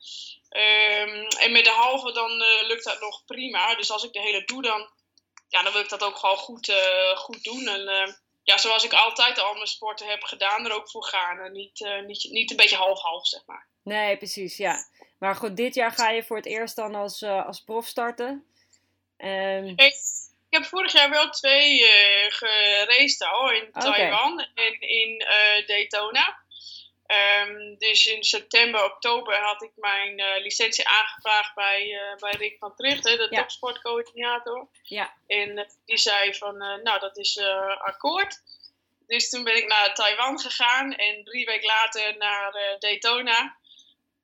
Um, 0.50 1.26
en 1.26 1.52
met 1.52 1.64
de 1.64 1.70
halve 1.70 2.12
dan 2.12 2.30
lukt 2.66 2.84
dat 2.84 3.00
nog 3.00 3.24
prima. 3.24 3.74
Dus 3.74 3.90
als 3.90 4.04
ik 4.04 4.12
de 4.12 4.20
hele 4.20 4.44
doe, 4.44 4.62
dan, 4.62 4.90
ja, 5.48 5.62
dan 5.62 5.72
wil 5.72 5.82
ik 5.82 5.88
dat 5.88 6.02
ook 6.02 6.16
gewoon 6.16 6.36
goed, 6.36 6.72
goed 7.14 7.44
doen. 7.44 7.68
En 7.68 8.18
ja, 8.48 8.58
zoals 8.58 8.84
ik 8.84 8.92
altijd 8.92 9.38
al 9.38 9.54
mijn 9.54 9.66
sporten 9.66 10.06
heb 10.06 10.22
gedaan, 10.22 10.64
er 10.64 10.74
ook 10.74 10.90
voor 10.90 11.04
gaan. 11.04 11.38
En 11.38 11.52
niet, 11.52 11.80
uh, 11.80 12.04
niet, 12.04 12.28
niet 12.30 12.50
een 12.50 12.56
beetje 12.56 12.76
half-half, 12.76 13.26
zeg 13.26 13.42
maar. 13.46 13.68
Nee, 13.82 14.16
precies, 14.16 14.56
ja. 14.56 14.76
Maar 15.18 15.34
goed, 15.34 15.56
dit 15.56 15.74
jaar 15.74 15.92
ga 15.92 16.10
je 16.10 16.24
voor 16.24 16.36
het 16.36 16.46
eerst 16.46 16.76
dan 16.76 16.94
als, 16.94 17.22
uh, 17.22 17.46
als 17.46 17.60
prof 17.60 17.86
starten. 17.86 18.46
Um... 19.16 19.66
Ik, 19.66 19.94
heb 20.48 20.64
vorig 20.64 20.92
jaar 20.92 21.10
wel 21.10 21.30
twee 21.30 21.80
uh, 21.80 21.88
geraced 22.28 23.28
al, 23.28 23.50
in 23.50 23.72
Taiwan 23.72 24.46
en 24.54 24.80
in 24.80 25.24
Daytona. 25.66 26.42
Um, 27.08 27.78
dus 27.78 28.06
in 28.06 28.24
september, 28.24 28.84
oktober 28.84 29.36
had 29.36 29.62
ik 29.62 29.72
mijn 29.74 30.18
uh, 30.18 30.42
licentie 30.42 30.88
aangevraagd 30.88 31.54
bij, 31.54 31.88
uh, 31.88 32.16
bij 32.16 32.32
Rick 32.32 32.58
van 32.58 32.74
Tricht, 32.74 33.08
hè, 33.08 33.16
de 33.16 33.26
ja. 33.30 33.40
topsportcoördinator. 33.40 34.68
Ja. 34.82 35.14
En 35.26 35.58
uh, 35.58 35.64
die 35.84 35.96
zei 35.96 36.34
van, 36.34 36.56
nou 36.56 36.98
dat 36.98 37.16
is 37.16 37.38
akkoord. 37.78 38.42
Dus 39.06 39.28
toen 39.30 39.44
ben 39.44 39.56
ik 39.56 39.66
naar 39.66 39.94
Taiwan 39.94 40.38
gegaan 40.38 40.94
en 40.94 41.24
drie 41.24 41.46
weken 41.46 41.66
later 41.66 42.16
naar 42.16 42.76
Daytona. 42.78 43.56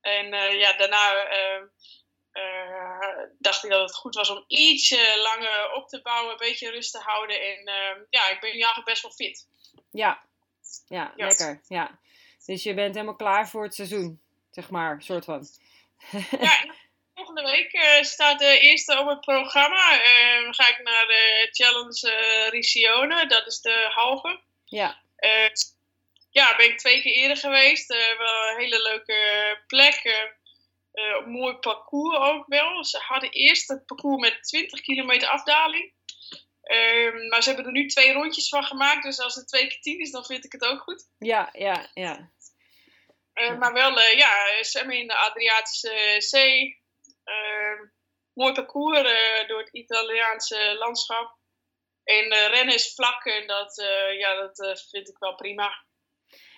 En 0.00 0.26
ja, 0.58 0.72
daarna 0.72 1.28
dacht 3.38 3.64
ik 3.64 3.70
dat 3.70 3.80
het 3.80 3.96
goed 3.96 4.14
was 4.14 4.30
om 4.30 4.44
iets 4.46 4.90
langer 5.16 5.72
op 5.72 5.88
te 5.88 6.02
bouwen, 6.02 6.32
een 6.32 6.38
beetje 6.38 6.70
rust 6.70 6.92
te 6.92 6.98
houden. 6.98 7.40
En 7.40 7.64
ja, 8.10 8.30
ik 8.30 8.40
ben 8.40 8.50
nu 8.50 8.56
eigenlijk 8.56 8.86
best 8.86 9.02
wel 9.02 9.10
fit. 9.10 9.48
Ja, 9.90 10.22
ja, 10.88 11.12
lekker. 11.16 11.60
Ja. 11.68 11.98
Dus 12.44 12.62
je 12.62 12.74
bent 12.74 12.94
helemaal 12.94 13.16
klaar 13.16 13.48
voor 13.48 13.62
het 13.62 13.74
seizoen, 13.74 14.20
zeg 14.50 14.70
maar, 14.70 15.02
soort 15.02 15.24
van. 15.24 15.46
ja, 16.40 16.74
volgende 17.14 17.42
week 17.42 17.72
uh, 17.72 18.02
staat 18.02 18.38
de 18.38 18.58
eerste 18.58 18.98
op 18.98 19.08
het 19.08 19.20
programma. 19.20 19.92
Uh, 19.92 20.48
ga 20.50 20.68
ik 20.68 20.80
naar 20.82 21.06
de 21.06 21.48
Challenge 21.50 22.12
uh, 22.12 22.48
Riccione, 22.48 23.26
dat 23.26 23.46
is 23.46 23.60
de 23.60 23.86
halve. 23.94 24.40
Ja. 24.64 25.02
ja, 26.30 26.56
ben 26.56 26.66
ik 26.66 26.78
twee 26.78 27.02
keer 27.02 27.12
eerder 27.12 27.36
geweest. 27.36 27.88
wel 28.18 28.48
een 28.50 28.58
hele 28.58 28.82
leuke 28.82 29.58
plek. 29.66 30.30
mooi 31.26 31.54
parcours 31.54 32.18
ook 32.18 32.46
wel. 32.46 32.84
Ze 32.84 32.98
hadden 32.98 33.30
eerst 33.30 33.68
het 33.68 33.86
parcours 33.86 34.20
met 34.20 34.42
20 34.42 34.80
kilometer 34.80 35.28
afdaling. 35.28 35.92
Ehm, 36.64 37.28
maar 37.28 37.42
ze 37.42 37.48
hebben 37.48 37.66
er 37.66 37.72
nu 37.72 37.86
twee 37.86 38.12
rondjes 38.12 38.48
van 38.48 38.64
gemaakt. 38.64 39.02
Dus 39.02 39.20
als 39.20 39.34
het 39.34 39.48
twee 39.48 39.66
keer 39.66 39.80
tien 39.80 40.00
is, 40.00 40.10
dan 40.10 40.24
vind 40.24 40.44
ik 40.44 40.52
het 40.52 40.64
ook 40.64 40.80
goed. 40.80 41.08
Ja, 41.18 41.48
ja, 41.52 41.86
ja. 41.94 42.30
Maar 43.34 43.72
wel, 43.72 44.00
ja, 44.00 44.62
zwemmen 44.62 44.98
in 44.98 45.06
de 45.06 45.16
Adriatische 45.16 46.14
Zee. 46.18 46.82
Ehm, 47.24 47.86
mooi 48.32 48.52
parcours 48.52 48.98
eh, 48.98 49.48
door 49.48 49.58
het 49.58 49.72
Italiaanse 49.72 50.76
landschap. 50.78 51.36
En 52.04 52.24
uh, 52.32 52.48
rennen 52.48 52.74
is 52.74 52.94
vlak 52.94 53.24
en 53.24 53.46
dat, 53.46 53.78
uh, 53.78 54.18
ja, 54.18 54.34
dat 54.34 54.86
vind 54.90 55.08
ik 55.08 55.18
wel 55.18 55.34
prima. 55.34 55.84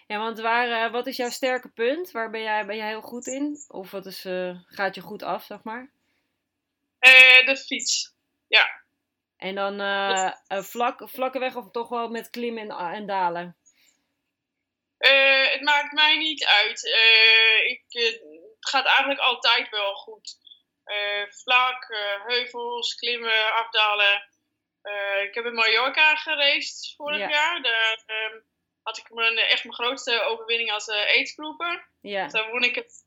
Ja, 0.06 0.18
want 0.18 0.40
waar, 0.40 0.90
wat 0.90 1.06
is 1.06 1.16
jouw 1.16 1.28
sterke 1.28 1.68
punt? 1.68 2.10
Waar 2.10 2.30
ben 2.30 2.42
jij, 2.42 2.66
ben 2.66 2.76
jij 2.76 2.88
heel 2.88 3.00
goed 3.00 3.26
in? 3.26 3.64
Of 3.68 3.90
wat 3.90 4.06
is, 4.06 4.20
gaat 4.66 4.94
je 4.94 5.00
goed 5.00 5.22
af, 5.22 5.44
zeg 5.44 5.62
maar? 5.62 5.90
de 7.44 7.62
fiets, 7.66 8.14
ja. 8.48 8.84
En 9.36 9.54
dan 9.54 9.74
vlak, 10.64 11.08
vlakke 11.08 11.38
weg 11.38 11.56
of 11.56 11.70
toch 11.70 11.88
wel 11.88 12.08
met 12.08 12.30
klimmen 12.30 12.70
en, 12.70 12.76
en 12.76 13.06
dalen? 13.06 13.56
Het 15.52 15.60
maakt 15.60 15.92
mij 15.92 16.16
niet 16.16 16.44
uit. 16.44 16.84
ik, 17.66 17.82
het 17.88 18.22
gaat 18.60 18.86
eigenlijk 18.86 19.20
altijd 19.20 19.68
wel 19.68 19.94
goed. 19.94 20.44
Eh, 20.86 21.26
vlak, 21.28 21.88
eh, 21.88 22.26
heuvels, 22.26 22.94
klimmen, 22.94 23.52
afdalen. 23.52 24.28
Eh, 24.82 25.22
ik 25.22 25.34
heb 25.34 25.44
in 25.44 25.54
Mallorca 25.54 26.14
gereisd 26.16 26.94
vorig 26.96 27.30
jaar. 27.30 27.62
Daar 27.62 28.02
ehm, 28.06 28.40
had 28.82 28.98
ik 28.98 29.10
mijn, 29.10 29.38
echt 29.38 29.64
mijn 29.64 29.74
grootste 29.74 30.22
overwinning 30.22 30.72
als 30.72 30.88
aidsgroeper. 30.88 31.88
Ja. 32.00 32.26
Daar 32.26 32.50
won 32.50 32.62
ik 32.62 32.74
het 32.74 33.02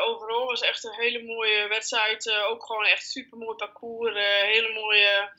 overal. 0.00 0.46
was 0.46 0.60
echt 0.60 0.84
een 0.84 0.94
hele 0.94 1.22
mooie 1.22 1.68
wedstrijd. 1.68 2.30
ook 2.30 2.64
gewoon 2.66 2.86
echt 2.86 3.06
super 3.06 3.38
mooi 3.38 3.56
parcours. 3.56 4.14
hele 4.44 4.72
mooie 4.72 5.32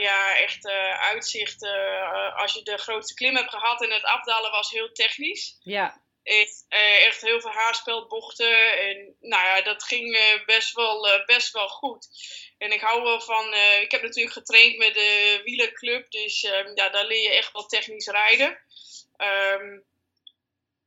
ja, 0.00 0.36
echt 0.36 0.66
uitzicht. 1.00 1.62
als 2.36 2.52
je 2.52 2.62
de 2.62 2.78
grootste 2.78 3.14
klim 3.14 3.36
hebt 3.36 3.50
gehad 3.50 3.82
en 3.82 3.90
het 3.90 4.04
afdalen 4.04 4.50
was 4.50 4.70
heel 4.70 4.92
technisch. 4.92 5.58
Ja. 5.62 6.02
Echt, 6.22 6.66
uh, 6.68 7.06
echt 7.06 7.20
heel 7.20 7.40
veel 7.40 7.50
haarspelbochten. 7.50 8.78
En 8.78 9.16
nou 9.20 9.44
ja, 9.44 9.62
dat 9.62 9.82
ging 9.82 10.16
uh, 10.16 10.44
best, 10.46 10.74
wel, 10.74 11.06
uh, 11.06 11.24
best 11.24 11.52
wel 11.52 11.68
goed. 11.68 12.08
En 12.58 12.72
ik 12.72 12.80
hou 12.80 13.02
wel 13.02 13.20
van. 13.20 13.54
ik 13.80 13.90
heb 13.90 14.02
natuurlijk 14.02 14.34
getraind 14.34 14.76
met 14.76 14.94
de 14.94 15.40
wielerclub. 15.44 16.10
Dus 16.10 16.42
ehm, 16.42 16.70
ja, 16.74 16.88
daar 16.88 17.06
leer 17.06 17.22
je 17.22 17.36
echt 17.36 17.52
wel 17.52 17.66
technisch 17.66 18.06
rijden. 18.06 18.58
Um, 19.16 19.84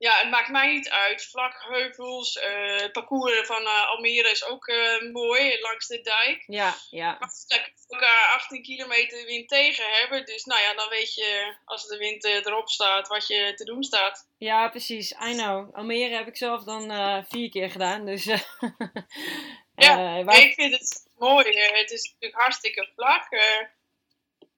ja, 0.03 0.19
het 0.19 0.29
maakt 0.29 0.49
mij 0.49 0.73
niet 0.73 0.89
uit. 0.89 1.25
Vlak, 1.25 1.65
heuvels, 1.69 2.35
uh, 2.35 2.75
het 2.75 2.91
parcours 2.91 3.47
van 3.47 3.61
uh, 3.61 3.89
Almere 3.89 4.29
is 4.29 4.45
ook 4.45 4.67
uh, 4.67 5.11
mooi 5.11 5.59
langs 5.61 5.87
de 5.87 6.01
dijk. 6.01 6.43
Ja, 6.47 6.75
ja. 6.89 7.17
Maar 7.19 7.29
ik 7.47 7.73
ook 7.87 8.01
18 8.33 8.61
kilometer 8.61 9.25
wind 9.25 9.49
tegen 9.49 9.85
hebben. 9.91 10.25
Dus 10.25 10.43
nou 10.43 10.61
ja, 10.61 10.73
dan 10.73 10.89
weet 10.89 11.13
je 11.13 11.55
als 11.65 11.87
de 11.87 11.97
wind 11.97 12.23
erop 12.23 12.69
staat 12.69 13.07
wat 13.07 13.27
je 13.27 13.53
te 13.55 13.63
doen 13.63 13.83
staat. 13.83 14.27
Ja, 14.37 14.69
precies. 14.69 15.11
I 15.11 15.33
know. 15.33 15.75
Almere 15.75 16.15
heb 16.15 16.27
ik 16.27 16.37
zelf 16.37 16.63
dan 16.63 17.25
vier 17.29 17.49
keer 17.49 17.69
gedaan. 17.69 18.05
Dus, 18.05 18.23
ja, 19.75 20.23
waar... 20.23 20.39
ik 20.39 20.53
vind 20.53 20.73
het 20.73 21.07
mooi. 21.17 21.59
het 21.59 21.91
is 21.91 22.03
natuurlijk 22.03 22.41
hartstikke 22.41 22.89
vlak. 22.95 23.27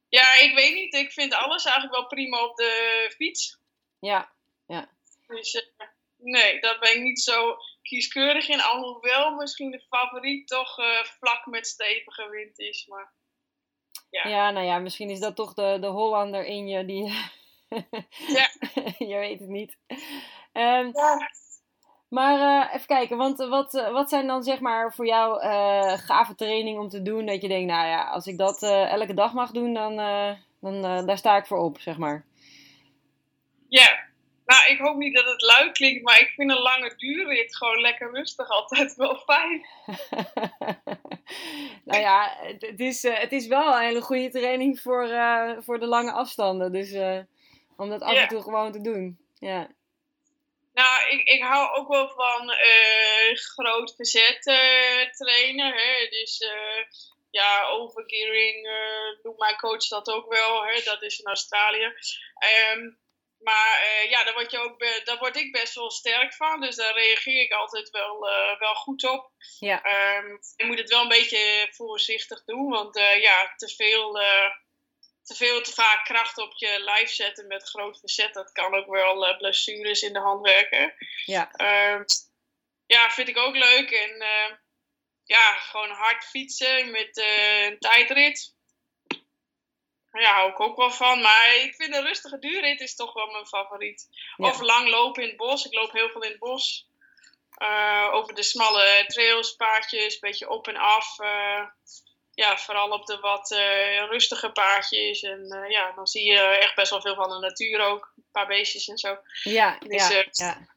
ja, 0.10 0.34
ik 0.34 0.56
weet 0.56 0.74
niet. 0.74 0.94
Ik 0.94 1.12
vind 1.12 1.34
alles 1.34 1.66
eigenlijk 1.66 1.96
wel 1.96 2.08
prima 2.08 2.44
op 2.44 2.56
de 2.56 3.14
fiets. 3.16 3.58
Ja. 4.00 4.34
Dus 5.28 5.54
uh, 5.54 5.88
nee, 6.18 6.60
daar 6.60 6.80
ben 6.80 6.96
ik 6.96 7.02
niet 7.02 7.22
zo 7.22 7.56
kieskeurig 7.82 8.50
in. 8.50 8.62
Alhoewel 8.62 9.32
misschien 9.32 9.72
de 9.72 9.86
favoriet 9.90 10.48
toch 10.48 10.80
uh, 10.80 11.04
vlak 11.04 11.46
met 11.46 11.68
stevige 11.68 12.30
wind 12.30 12.60
is. 12.60 12.86
Maar, 12.88 13.14
ja. 14.10 14.30
ja, 14.30 14.52
nou 14.52 14.66
ja, 14.66 14.80
misschien 14.80 15.10
is 15.10 15.20
dat 15.20 15.36
toch 15.36 15.54
de, 15.54 15.78
de 15.82 15.88
Hollander 15.88 16.46
in 16.46 16.68
je 16.68 16.86
die. 16.86 17.04
ja. 18.38 18.50
je 18.98 19.18
weet 19.18 19.40
het 19.40 19.50
niet. 19.50 19.78
Um, 20.54 20.92
ja. 20.94 21.32
Maar 22.10 22.40
uh, 22.40 22.74
even 22.74 22.88
kijken, 22.88 23.18
want 23.18 23.38
wat, 23.38 23.72
wat 23.72 24.10
zijn 24.10 24.28
dan 24.28 24.44
zeg 24.44 24.60
maar 24.60 24.94
voor 24.94 25.06
jou 25.06 25.40
gave 25.98 26.36
trainingen 26.36 26.82
om 26.82 26.90
te 26.90 27.02
doen? 27.02 27.26
Dat 27.26 27.42
je 27.42 27.48
denkt, 27.48 27.72
nou 27.72 27.88
ja, 27.88 28.10
als 28.10 28.28
ik 28.28 28.38
dat 28.38 28.64
elke 28.64 29.14
dag 29.14 29.34
mag 29.34 29.52
doen, 29.52 29.74
dan, 29.74 29.96
dan 30.60 30.82
daar 31.06 31.18
sta 31.18 31.38
ik 31.38 31.46
voor 31.46 31.58
op, 31.58 31.80
zeg 31.80 31.98
maar. 31.98 32.26
Ja, 33.68 34.05
nou, 34.46 34.72
ik 34.72 34.80
hoop 34.80 34.96
niet 34.96 35.16
dat 35.16 35.26
het 35.26 35.42
luid 35.42 35.72
klinkt, 35.72 36.04
maar 36.04 36.20
ik 36.20 36.30
vind 36.36 36.52
een 36.52 36.58
lange 36.58 36.94
duurrit 36.96 37.56
gewoon 37.56 37.82
lekker 37.82 38.12
rustig 38.12 38.50
altijd 38.50 38.96
wel 38.96 39.16
fijn. 39.16 39.66
nou 41.86 42.02
ja, 42.02 42.38
het, 42.60 42.80
is, 42.80 43.04
uh, 43.04 43.18
het 43.18 43.32
is 43.32 43.48
wel 43.48 43.74
een 43.74 43.84
hele 43.84 44.02
goede 44.02 44.30
training 44.30 44.80
voor, 44.80 45.08
uh, 45.08 45.52
voor 45.60 45.80
de 45.80 45.86
lange 45.86 46.12
afstanden. 46.12 46.72
Dus 46.72 46.92
uh, 46.92 47.20
om 47.78 47.90
dat 47.90 48.02
af 48.02 48.16
en 48.16 48.28
toe 48.28 48.42
gewoon 48.42 48.72
te 48.72 48.82
doen. 48.82 49.20
Ja. 49.40 49.68
Nou, 50.74 51.10
ik, 51.10 51.28
ik 51.28 51.44
hou 51.44 51.78
ook 51.78 51.88
wel 51.88 52.10
van 52.10 52.52
groot 53.34 53.96
verzet 53.96 54.42
trainen. 55.12 55.74
Hè? 55.74 56.08
Dus 56.10 56.44
ja, 57.30 57.68
overgearing 57.68 58.68
doet 59.22 59.38
mijn 59.38 59.56
coach 59.56 59.88
dat 59.88 60.10
ook 60.10 60.34
wel. 60.34 60.66
Hè? 60.66 60.82
Dat 60.84 61.02
is 61.02 61.20
in 61.20 61.26
Australië. 61.26 61.94
Um, 62.74 62.98
maar 63.46 63.84
uh, 63.84 64.10
ja, 64.10 64.24
daar 64.24 64.34
word, 64.34 64.52
je 64.52 64.60
ook 64.60 64.80
daar 65.04 65.18
word 65.18 65.36
ik 65.36 65.52
best 65.52 65.76
wel 65.76 65.92
sterk 65.92 66.34
van. 66.34 66.62
Dus 66.62 66.76
daar 66.76 66.94
reageer 66.94 67.42
ik 67.42 67.52
altijd 67.52 67.90
wel, 67.90 68.30
uh, 68.30 68.60
wel 68.60 68.76
goed 68.76 69.04
op. 69.04 69.32
Ja. 69.60 69.78
Um, 70.18 70.40
je 70.56 70.66
moet 70.66 70.78
het 70.78 70.90
wel 70.90 71.02
een 71.02 71.08
beetje 71.08 71.68
voorzichtig 71.72 72.44
doen. 72.44 72.70
Want 72.70 72.98
uh, 72.98 73.22
ja, 73.22 73.54
te 73.56 73.76
veel, 73.76 74.14
te 75.24 75.36
veel, 75.36 75.62
te 75.62 75.74
vaak 75.74 76.06
kracht 76.06 76.38
op 76.38 76.54
je 76.56 76.80
lijf 76.80 77.10
zetten 77.10 77.48
met 77.48 77.70
groot 77.70 78.00
verzet. 78.00 78.34
Dat 78.34 78.52
kan 78.52 78.76
ook 78.76 78.88
wel 78.88 79.38
blessures 79.38 80.02
in 80.02 80.14
de 80.14 80.20
hand 80.20 80.42
werken. 80.42 80.94
Ja. 81.26 81.52
Um, 81.94 82.06
ja, 82.86 83.10
vind 83.10 83.28
ik 83.28 83.38
ook 83.38 83.56
leuk. 83.56 83.92
En 83.92 84.18
ja, 85.24 85.54
gewoon 85.54 85.90
hard 85.90 86.26
fietsen 86.26 86.92
met 86.92 87.18
een 87.18 87.80
tijdrit 87.80 88.56
ja, 90.22 90.34
hou 90.34 90.50
ik 90.50 90.60
ook 90.60 90.78
wel 90.78 90.92
van. 90.92 91.22
Maar 91.22 91.56
ik 91.56 91.76
vind 91.76 91.96
een 91.96 92.06
rustige 92.06 92.40
duurrit 92.40 92.80
is 92.80 92.96
toch 92.96 93.14
wel 93.14 93.32
mijn 93.32 93.48
favoriet. 93.48 94.08
Of 94.38 94.62
lang 94.62 94.90
lopen 94.90 95.24
in 95.24 95.28
het 95.28 95.38
bos. 95.38 95.66
Ik 95.66 95.74
loop 95.74 95.92
heel 95.92 96.10
veel 96.10 96.22
in 96.22 96.30
het 96.30 96.40
bos. 96.40 96.88
Uh, 97.58 98.10
over 98.12 98.34
de 98.34 98.44
smalle 98.44 99.04
trails, 99.08 99.56
paadjes, 99.56 100.14
een 100.14 100.20
beetje 100.20 100.50
op 100.50 100.68
en 100.68 100.78
af. 100.78 101.20
Uh, 101.20 101.66
ja, 102.34 102.58
vooral 102.58 102.90
op 102.90 103.06
de 103.06 103.20
wat 103.20 103.52
uh, 103.52 104.06
rustige 104.06 104.52
paadjes. 104.52 105.22
En 105.22 105.66
ja, 105.70 105.92
dan 105.92 106.08
zie 106.08 106.32
je 106.32 106.40
echt 106.40 106.76
best 106.76 106.90
wel 106.90 107.02
veel 107.02 107.16
van 107.16 107.30
de 107.30 107.40
natuur 107.40 107.80
ook. 107.80 108.14
Een 108.16 108.32
paar 108.32 108.48
beestjes 108.48 108.88
en 108.88 108.98
zo. 108.98 109.18
Ja, 109.44 109.78
dus, 109.80 110.08
ja, 110.08 110.26
ja. 110.32 110.68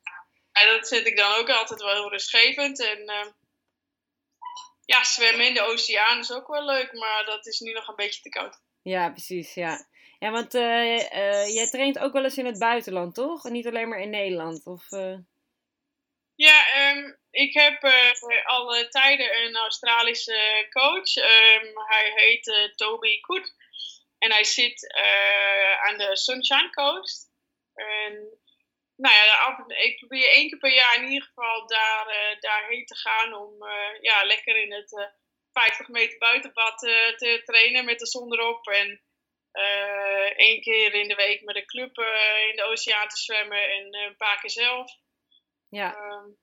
En 0.52 0.68
dat 0.68 0.88
vind 0.88 1.06
ik 1.06 1.16
dan 1.16 1.34
ook 1.34 1.50
altijd 1.50 1.82
wel 1.82 1.92
heel 1.92 2.10
rustgevend. 2.10 2.80
En 2.80 3.34
ja, 4.84 5.04
zwemmen 5.04 5.46
in 5.46 5.54
de 5.54 5.62
oceaan 5.62 6.18
is 6.18 6.32
ook 6.32 6.48
wel 6.48 6.64
leuk. 6.64 6.92
Maar 6.92 7.24
dat 7.24 7.46
is 7.46 7.60
nu 7.60 7.72
nog 7.72 7.88
een 7.88 7.96
beetje 7.96 8.22
te 8.22 8.28
koud. 8.28 8.58
Ja, 8.82 9.10
precies, 9.10 9.54
ja. 9.54 9.86
Ja, 10.18 10.30
want 10.30 10.54
uh, 10.54 10.94
uh, 10.96 11.54
jij 11.54 11.68
traint 11.70 11.98
ook 11.98 12.12
wel 12.12 12.24
eens 12.24 12.38
in 12.38 12.46
het 12.46 12.58
buitenland, 12.58 13.14
toch? 13.14 13.44
Niet 13.44 13.66
alleen 13.66 13.88
maar 13.88 14.00
in 14.00 14.10
Nederland, 14.10 14.66
of... 14.66 14.90
Uh... 14.90 15.16
Ja, 16.34 16.90
um, 16.90 17.18
ik 17.30 17.54
heb 17.54 17.82
al 18.44 18.88
tijden 18.88 19.44
een 19.44 19.56
Australische 19.56 20.66
coach. 20.70 21.16
Um, 21.16 21.72
hij 21.88 22.12
heet 22.14 22.72
Toby 22.76 23.20
Koet. 23.20 23.54
En 24.18 24.32
hij 24.32 24.44
zit 24.44 24.94
aan 25.86 25.98
de 25.98 26.16
Sunshine 26.16 26.70
Coast. 26.70 27.30
En 27.74 28.12
nou 28.96 29.14
ja, 29.14 29.64
ik 29.68 29.96
probeer 29.96 30.28
één 30.30 30.48
keer 30.48 30.58
per 30.58 30.74
jaar 30.74 30.96
in 30.96 31.08
ieder 31.08 31.28
geval 31.28 31.66
daar, 31.66 32.36
daarheen 32.40 32.86
te 32.86 32.96
gaan 32.96 33.34
om 33.34 33.64
ja, 34.00 34.24
lekker 34.24 34.56
in 34.56 34.72
het 34.72 35.12
50 35.58 35.88
meter 35.88 36.18
buitenbad 36.18 36.82
uh, 36.82 37.16
te 37.16 37.42
trainen 37.44 37.84
met 37.84 37.98
de 37.98 38.06
zon 38.06 38.32
erop. 38.32 38.66
En 38.66 39.00
uh, 39.52 40.38
één 40.38 40.60
keer 40.60 40.94
in 40.94 41.08
de 41.08 41.14
week 41.14 41.42
met 41.42 41.56
een 41.56 41.66
club 41.66 41.98
uh, 41.98 42.48
in 42.48 42.56
de 42.56 42.62
oceaan 42.62 43.08
te 43.08 43.16
zwemmen 43.16 43.70
en 43.70 43.94
een 43.94 44.16
paar 44.16 44.40
keer 44.40 44.50
zelf. 44.50 44.92
Ja. 45.68 45.96
Um, 45.96 46.38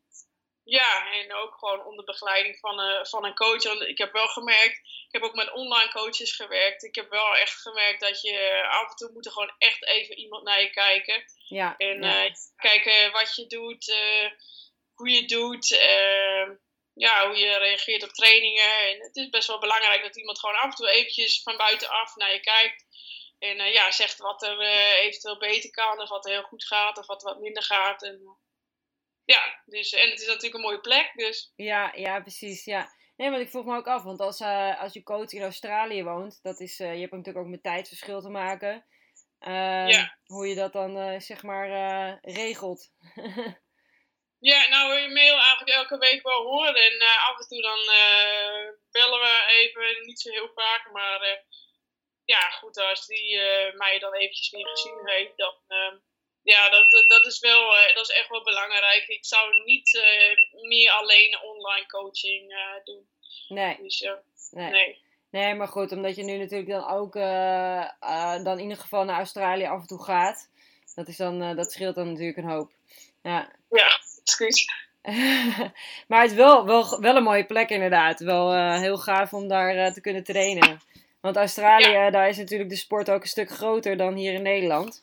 ja, 0.66 1.12
en 1.14 1.34
ook 1.34 1.58
gewoon 1.58 1.86
onder 1.86 2.06
begeleiding 2.06 2.60
van, 2.60 2.80
een 2.80 3.06
van 3.06 3.26
een 3.26 3.36
coach. 3.36 3.64
Want 3.64 3.82
ik 3.82 3.98
heb 3.98 4.12
wel 4.12 4.28
gemerkt, 4.28 4.78
ik 4.78 5.12
heb 5.12 5.22
ook 5.22 5.36
met 5.36 5.52
online 5.52 5.92
coaches 5.92 6.36
gewerkt. 6.36 6.84
Ik 6.84 6.96
heb 6.96 7.10
wel 7.10 7.36
echt 7.36 7.62
gemerkt 7.62 8.00
dat 8.00 8.22
je 8.22 8.68
af 8.70 8.90
en 8.90 8.96
toe 8.96 9.12
moet 9.14 9.26
er 9.26 9.32
gewoon 9.32 9.54
echt 9.58 9.86
even 9.86 10.18
iemand 10.18 10.44
naar 10.44 10.62
je 10.62 10.70
kijken. 10.70 11.24
Ja, 11.48 11.78
En 11.78 12.02
ja. 12.02 12.26
eh, 12.26 12.34
kijken 12.56 13.12
wat 13.12 13.36
je 13.36 13.48
doet, 13.48 13.90
eh, 13.90 14.32
hoe 14.94 15.10
je 15.10 15.20
het 15.20 15.30
doet, 15.30 15.72
eh, 15.72 16.50
ja, 16.96 17.28
hoe 17.28 17.38
je 17.38 17.58
reageert 17.58 18.04
op 18.04 18.10
trainingen. 18.10 18.90
En 18.90 19.00
het 19.00 19.16
is 19.16 19.30
best 19.30 19.48
wel 19.48 19.60
belangrijk 19.60 20.02
dat 20.02 20.18
iemand 20.18 20.40
gewoon 20.40 20.56
af 20.56 20.70
en 20.70 20.76
toe 20.76 20.90
eventjes 20.90 21.42
van 21.42 21.58
buitenaf 21.58 22.16
naar 22.16 22.34
je 22.34 22.40
kijkt. 22.40 22.86
En 23.40 23.60
eh, 23.60 23.74
ja, 23.74 23.92
zegt 23.92 24.18
wat 24.18 24.44
er 24.44 24.60
eh, 24.60 25.06
eventueel 25.06 25.38
beter 25.38 25.70
kan, 25.70 26.02
of 26.02 26.10
wat 26.10 26.26
er 26.26 26.32
heel 26.32 26.44
goed 26.44 26.66
gaat, 26.66 26.98
of 26.98 27.06
wat 27.06 27.24
wat 27.24 27.40
minder 27.40 27.64
gaat. 27.64 28.04
En, 28.04 28.14
eh, 28.14 28.34
ja, 29.26 29.62
dus, 29.66 29.92
en 29.92 30.10
het 30.10 30.20
is 30.20 30.28
natuurlijk 30.28 30.56
een 30.56 30.62
mooie 30.62 30.80
plek, 30.80 31.12
dus 31.16 31.52
Ja, 31.56 31.92
ja, 31.96 32.22
precies. 32.22 32.64
Ja. 32.64 32.94
Nee, 33.16 33.30
want 33.30 33.42
ik 33.42 33.50
vroeg 33.50 33.66
me 33.66 33.76
ook 33.76 33.88
af, 33.88 34.04
want 34.04 34.20
als, 34.20 34.42
als 34.80 34.94
je 34.94 35.04
coach 35.04 35.32
in 35.32 35.42
Australië 35.42 36.04
woont, 36.04 36.40
dat 36.42 36.60
is, 36.60 36.78
je 36.78 36.84
hebt 36.84 37.12
natuurlijk 37.12 37.46
ook 37.46 37.52
met 37.52 37.64
tijdsverschil 37.64 38.22
te 38.22 38.30
maken. 38.30 38.86
Ehm, 39.40 39.88
Ja. 39.88 40.18
Hoe 40.26 40.48
je 40.48 40.56
dat 40.56 40.74
dan, 40.74 41.22
zeg 41.22 41.44
maar, 41.44 41.70
regelt. 42.22 42.92
Ja, 44.52 44.68
nou, 44.70 44.94
je 45.00 45.10
mail 45.10 45.38
eigenlijk 45.38 45.70
elke 45.70 45.98
week 45.98 46.24
wel 46.24 46.44
horen. 46.44 46.76
En 46.76 47.00
eh, 47.00 47.30
af 47.30 47.40
en 47.40 47.48
toe 47.48 47.62
dan 47.62 47.80
eh, 47.80 48.64
bellen 48.92 49.20
we 49.20 49.34
even, 49.60 50.06
niet 50.06 50.20
zo 50.20 50.32
heel 50.32 50.52
vaak. 50.56 50.90
Maar 50.92 51.22
eh, 51.22 51.40
ja, 52.26 52.50
goed, 52.50 52.78
als 52.78 53.06
die 53.06 53.40
mij 53.76 54.00
dan 54.00 54.14
eventjes 54.14 54.50
weer 54.50 54.68
gezien 54.68 55.00
heeft, 55.04 55.38
dan... 55.38 55.56
eh, 55.68 55.94
ja, 56.44 56.70
dat, 56.70 57.06
dat, 57.08 57.26
is 57.26 57.40
wel, 57.40 57.70
dat 57.94 58.10
is 58.10 58.16
echt 58.16 58.30
wel 58.30 58.44
belangrijk. 58.44 59.08
Ik 59.08 59.26
zou 59.26 59.64
niet 59.64 60.04
meer 60.62 60.92
alleen 60.92 61.40
online 61.42 61.86
coaching 61.86 62.54
doen. 62.84 63.08
nee, 63.48 63.78
Dus 63.82 64.08
nee. 64.52 64.70
nee. 64.70 65.04
Nee, 65.30 65.54
maar 65.54 65.68
goed, 65.68 65.92
omdat 65.92 66.16
je 66.16 66.24
nu 66.24 66.38
natuurlijk 66.38 66.70
dan 66.70 66.88
ook 66.90 67.14
dan 68.44 68.58
in 68.58 68.64
ieder 68.64 68.78
geval 68.78 69.04
naar 69.04 69.18
Australië 69.18 69.66
af 69.66 69.82
en 69.82 69.88
toe 69.88 70.04
gaat. 70.04 70.50
Dat, 70.96 71.08
is 71.08 71.18
dan, 71.18 71.56
dat 71.56 71.72
scheelt 71.72 71.96
dan 71.96 72.12
natuurlijk 72.12 72.38
een 72.38 72.50
hoop. 72.50 72.72
Ja. 73.22 73.56
Ja, 73.70 74.00
excuus. 74.26 74.66
maar 76.08 76.22
het 76.22 76.32
is 76.32 76.38
wel, 76.38 76.66
wel, 76.66 77.00
wel 77.02 77.16
een 77.16 77.24
mooie 77.24 77.46
plek 77.46 77.70
inderdaad. 77.70 78.20
Wel 78.20 78.54
eh, 78.54 78.80
heel 78.80 78.98
gaaf 78.98 79.34
om 79.34 79.48
daar 79.48 79.76
eh, 79.76 79.92
te 79.92 80.02
kunnen 80.02 80.24
trainen. 80.24 80.82
Want 81.22 81.36
Australië, 81.36 82.12
daar 82.12 82.30
is 82.30 82.38
natuurlijk 82.38 82.70
de 82.70 82.76
sport 82.76 83.10
ook 83.10 83.22
een 83.22 83.28
stuk 83.28 83.50
groter 83.50 83.98
dan 83.98 84.14
hier 84.14 84.34
in 84.34 84.42
Nederland. 84.42 85.02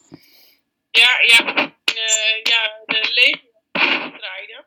Ja, 0.91 1.21
ja, 1.21 1.55
eh, 1.85 2.43
ja 2.43 2.83
de 2.87 3.11
legerwedstrijden. 3.15 4.67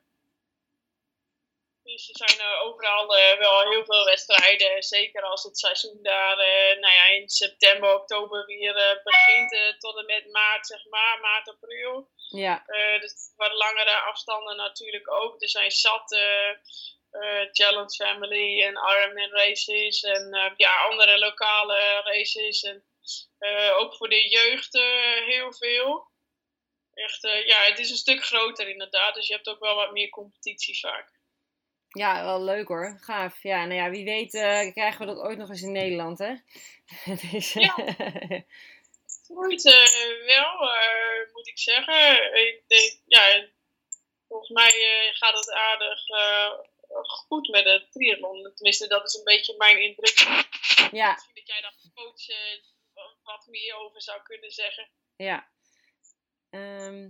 Dus 1.84 2.10
er 2.10 2.28
zijn 2.28 2.50
overal 2.64 3.08
wel 3.40 3.70
heel 3.70 3.86
veel 3.86 4.06
wedstrijden. 4.06 4.84
Zeker 4.84 5.22
als 5.22 5.44
het 5.44 5.58
seizoen 5.58 6.00
daar 6.02 6.36
nou 6.80 6.94
ja, 6.94 7.06
in 7.06 7.30
september, 7.30 7.96
oktober 7.96 8.46
weer 8.46 9.02
begint. 9.04 9.80
tot 9.80 9.98
en 9.98 10.06
met 10.06 10.32
maart, 10.32 10.68
zeg 10.68 10.86
maar, 10.90 11.20
maart, 11.22 11.50
april. 11.50 12.10
Ja, 12.36 12.66
Eh, 12.66 13.02
dus 13.02 13.34
wat 13.36 13.54
langere 13.54 13.96
afstanden 13.96 14.56
natuurlijk 14.56 15.12
ook. 15.12 15.42
Er 15.42 15.50
zijn 15.50 15.72
zat 15.72 16.12
eh, 16.12 17.50
Challenge 17.52 17.96
Family 17.96 18.64
en 18.64 18.74
Ironman 18.74 19.30
races. 19.30 20.04
En 20.04 20.34
eh, 20.34 20.52
ja, 20.58 20.76
andere 20.90 21.20
lokale 21.20 22.02
races. 22.04 22.64
En 22.64 22.84
ook 23.76 23.96
voor 23.96 24.10
de 24.10 24.30
jeugd 24.30 24.74
heel 25.26 25.54
veel. 25.54 26.08
Echt, 26.94 27.22
ja, 27.22 27.58
het 27.58 27.80
is 27.80 27.90
een 27.90 27.96
stuk 27.96 28.24
groter 28.24 28.68
inderdaad. 28.70 29.14
Dus 29.14 29.28
je 29.28 29.34
hebt 29.34 29.50
ook 29.50 29.60
wel 29.60 29.76
wat 29.76 29.92
meer 29.92 30.10
competitie 30.10 30.80
vaak. 30.80 31.12
ja, 31.90 32.24
wel 32.24 32.44
leuk 32.44 32.68
hoor. 32.68 32.98
Gaaf. 33.02 33.44
Ja, 33.44 33.66
nou 33.66 33.74
ja, 33.80 33.90
wie 33.90 34.06
weet 34.06 34.32
krijgen 34.74 35.00
we 35.00 35.06
dat 35.06 35.18
ooit 35.18 35.38
nog 35.38 35.50
eens 35.50 35.62
in 35.62 35.72
Nederland, 35.72 36.20
hè? 36.20 36.34
Is, 37.32 37.54
Ja. 37.68 37.76
Groeit 39.26 39.66
eh, 39.66 40.26
wel, 40.26 40.70
eh, 40.70 41.34
moet 41.34 41.48
ik 41.48 41.60
zeggen. 41.60 42.34
Ik 42.48 42.64
denk, 42.68 43.00
ja, 43.06 43.48
volgens 44.28 44.50
mij 44.50 44.72
eh, 44.72 45.16
gaat 45.16 45.36
het 45.36 45.52
aardig 45.52 46.00
goed 47.28 47.48
met 47.48 47.64
de 47.64 47.88
triathlon. 47.90 48.52
Tenminste, 48.56 48.88
dat 48.88 49.06
is 49.06 49.14
een 49.14 49.24
beetje 49.24 49.56
mijn 49.58 49.82
indruk. 49.82 50.20
ja, 50.92 51.12
Misschien 51.12 51.36
dat 51.36 51.48
jij 51.48 51.62
daar 51.62 51.74
coach 51.94 52.26
wat 53.24 53.48
meer 53.48 53.76
over 53.76 54.02
zou 54.02 54.22
kunnen 54.24 54.52
zeggen. 54.52 54.90
Ja. 55.16 55.48
Ehm, 56.50 57.10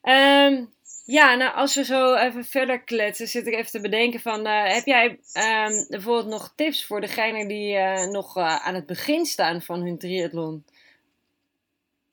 ehm, 0.00 0.64
ja, 1.04 1.34
nou 1.34 1.54
als 1.54 1.74
we 1.74 1.84
zo 1.84 2.14
even 2.14 2.44
verder 2.44 2.84
kletsen, 2.84 3.28
zit 3.28 3.46
ik 3.46 3.54
even 3.54 3.70
te 3.70 3.80
bedenken 3.80 4.20
van, 4.20 4.46
heb 4.46 4.84
jij 4.84 5.20
ehm, 5.32 5.86
bijvoorbeeld 5.88 6.26
nog 6.26 6.52
tips 6.54 6.84
voor 6.84 7.00
degenen 7.00 7.48
die 7.48 7.78
nog 8.06 8.36
aan 8.36 8.74
het 8.74 8.86
begin 8.86 9.24
staan 9.24 9.62
van 9.62 9.80
hun 9.80 9.98
triathlon? 9.98 10.64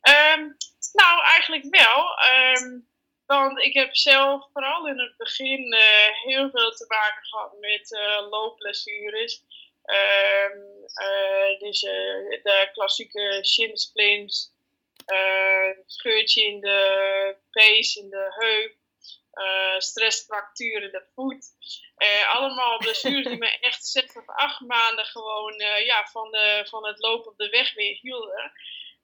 Ehm, 0.04 0.42
nou, 0.94 1.24
eigenlijk 1.24 1.66
wel. 1.70 2.18
Ehm, 2.18 2.80
want 3.26 3.60
ik 3.60 3.74
heb 3.74 3.96
zelf 3.96 4.50
vooral 4.54 4.88
in 4.88 5.00
het 5.00 5.18
begin 5.18 5.74
eh, 5.74 6.24
heel 6.24 6.50
veel 6.50 6.72
te 6.72 6.86
maken 6.88 7.24
gehad 7.24 7.60
met 7.60 7.94
eh, 7.94 8.28
loopblessures. 8.30 9.42
Ehm, 9.84 10.60
eh, 10.94 11.60
dus 11.60 11.80
de 11.80 12.70
klassieke 12.74 13.40
shin 13.46 13.78
splints, 13.78 14.52
scheurtje 15.86 16.44
in 16.44 16.62
de 16.62 17.36
pees, 17.52 17.96
in 17.96 18.10
de 18.10 18.34
heup, 18.40 18.76
stressfractuur 19.82 20.84
in 20.84 20.92
de 20.92 21.04
voet. 21.16 21.46
Allemaal 22.34 22.78
blessures 22.78 23.28
die 23.28 23.38
me 23.38 23.58
echt 23.60 23.86
zes 23.86 24.16
of 24.16 24.28
acht 24.28 24.60
maanden 24.60 25.06
gewoon 25.06 25.54
ja, 25.84 26.08
van, 26.12 26.32
de, 26.32 26.66
van 26.70 26.86
het 26.86 27.00
lopen 27.00 27.32
op 27.32 27.38
de 27.38 27.50
weg 27.50 27.74
weer 27.74 27.98
hielden. 28.02 28.52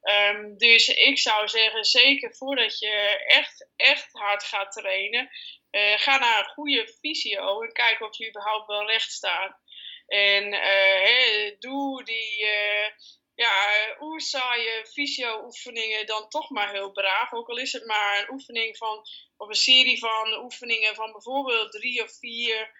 Ehm, 0.00 0.56
dus 0.56 0.88
ik 0.88 1.18
zou 1.18 1.48
zeggen, 1.48 1.84
zeker 1.84 2.34
voordat 2.34 2.78
je 2.78 3.24
echt, 3.26 3.68
echt 3.76 4.12
hard 4.12 4.42
gaat 4.42 4.72
trainen, 4.72 5.30
eh, 5.70 5.98
ga 5.98 6.18
naar 6.18 6.38
een 6.38 6.52
goede 6.52 6.96
fysio 7.00 7.62
en 7.62 7.72
kijk 7.72 8.00
of 8.00 8.16
je 8.16 8.28
überhaupt 8.28 8.66
wel 8.66 8.86
recht 8.86 9.12
staat. 9.12 9.58
En 10.06 10.52
eh, 10.52 11.58
doe 11.58 12.04
die 12.04 12.46
eh, 12.46 12.86
ja, 13.34 13.96
oersaaie 14.00 14.86
fysio-oefeningen 14.86 16.06
dan 16.06 16.28
toch 16.28 16.50
maar 16.50 16.72
heel 16.72 16.92
braaf. 16.92 17.32
Ook 17.32 17.48
al 17.48 17.58
is 17.58 17.72
het 17.72 17.86
maar 17.86 18.18
een 18.18 18.32
oefening 18.32 18.76
van, 18.76 19.06
of 19.36 19.48
een 19.48 19.54
serie 19.54 19.98
van 19.98 20.42
oefeningen 20.42 20.94
van 20.94 21.12
bijvoorbeeld 21.12 21.72
drie 21.72 22.02
of 22.02 22.18
vier 22.18 22.78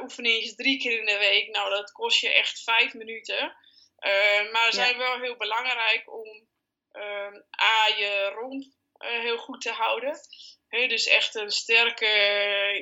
oefeningen 0.00 0.56
drie 0.56 0.78
keer 0.78 0.98
in 0.98 1.06
de 1.06 1.18
week. 1.18 1.48
Nou, 1.50 1.70
dat 1.70 1.92
kost 1.92 2.20
je 2.20 2.28
echt 2.28 2.62
vijf 2.62 2.94
minuten. 2.94 3.56
Uh, 4.00 4.52
maar 4.52 4.72
zijn 4.72 4.98
wel 4.98 5.20
heel 5.20 5.36
belangrijk 5.36 6.12
om 6.12 6.48
uh, 6.92 7.62
A, 7.62 7.86
je 7.96 8.32
romp 8.34 8.64
uh, 8.98 9.20
heel 9.20 9.38
goed 9.38 9.60
te 9.60 9.70
houden. 9.70 10.18
He, 10.68 10.86
dus 10.86 11.06
echt 11.06 11.34
een 11.34 11.50
sterke 11.50 12.06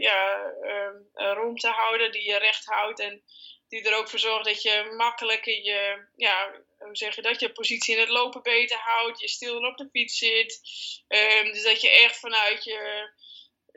ja, 0.00 0.52
uh, 0.62 1.32
romp 1.32 1.58
te 1.58 1.68
houden 1.68 2.12
die 2.12 2.22
je 2.22 2.36
recht 2.36 2.64
houdt. 2.64 3.00
En 3.00 3.22
die 3.68 3.88
er 3.88 3.96
ook 3.96 4.08
voor 4.08 4.18
zorgt 4.18 4.44
dat 4.44 4.62
je 4.62 4.94
makkelijk 4.96 5.46
in 5.46 5.62
je, 5.62 6.08
ja, 6.16 6.52
hoe 6.78 6.96
zeg 6.96 7.14
je 7.14 7.22
dat, 7.22 7.40
je 7.40 7.52
positie 7.52 7.94
in 7.94 8.00
het 8.00 8.08
lopen 8.08 8.42
beter 8.42 8.78
houdt. 8.78 9.20
Je 9.20 9.28
stil 9.28 9.56
op 9.56 9.76
de 9.76 9.88
fiets 9.92 10.18
zit. 10.18 10.60
Um, 11.08 11.52
dus 11.52 11.62
dat 11.62 11.80
je 11.80 11.90
echt 11.90 12.18
vanuit 12.18 12.64
je 12.64 13.10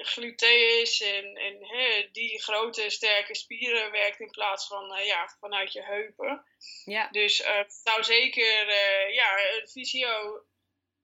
gluteus 0.04 1.02
en, 1.02 1.36
en 1.36 1.66
he, 1.66 2.10
die 2.12 2.42
grote 2.42 2.90
sterke 2.90 3.36
spieren 3.36 3.92
werkt 3.92 4.20
in 4.20 4.30
plaats 4.30 4.68
van 4.68 4.98
uh, 4.98 5.06
ja, 5.06 5.36
vanuit 5.40 5.74
je 5.74 5.84
heupen. 5.84 6.46
Ja. 6.86 7.08
Dus 7.12 7.40
uh, 7.40 7.64
nou 7.84 8.04
zeker 8.04 8.68
uh, 8.68 9.14
ja, 9.14 9.40
een 9.40 9.68
fysio, 9.68 10.44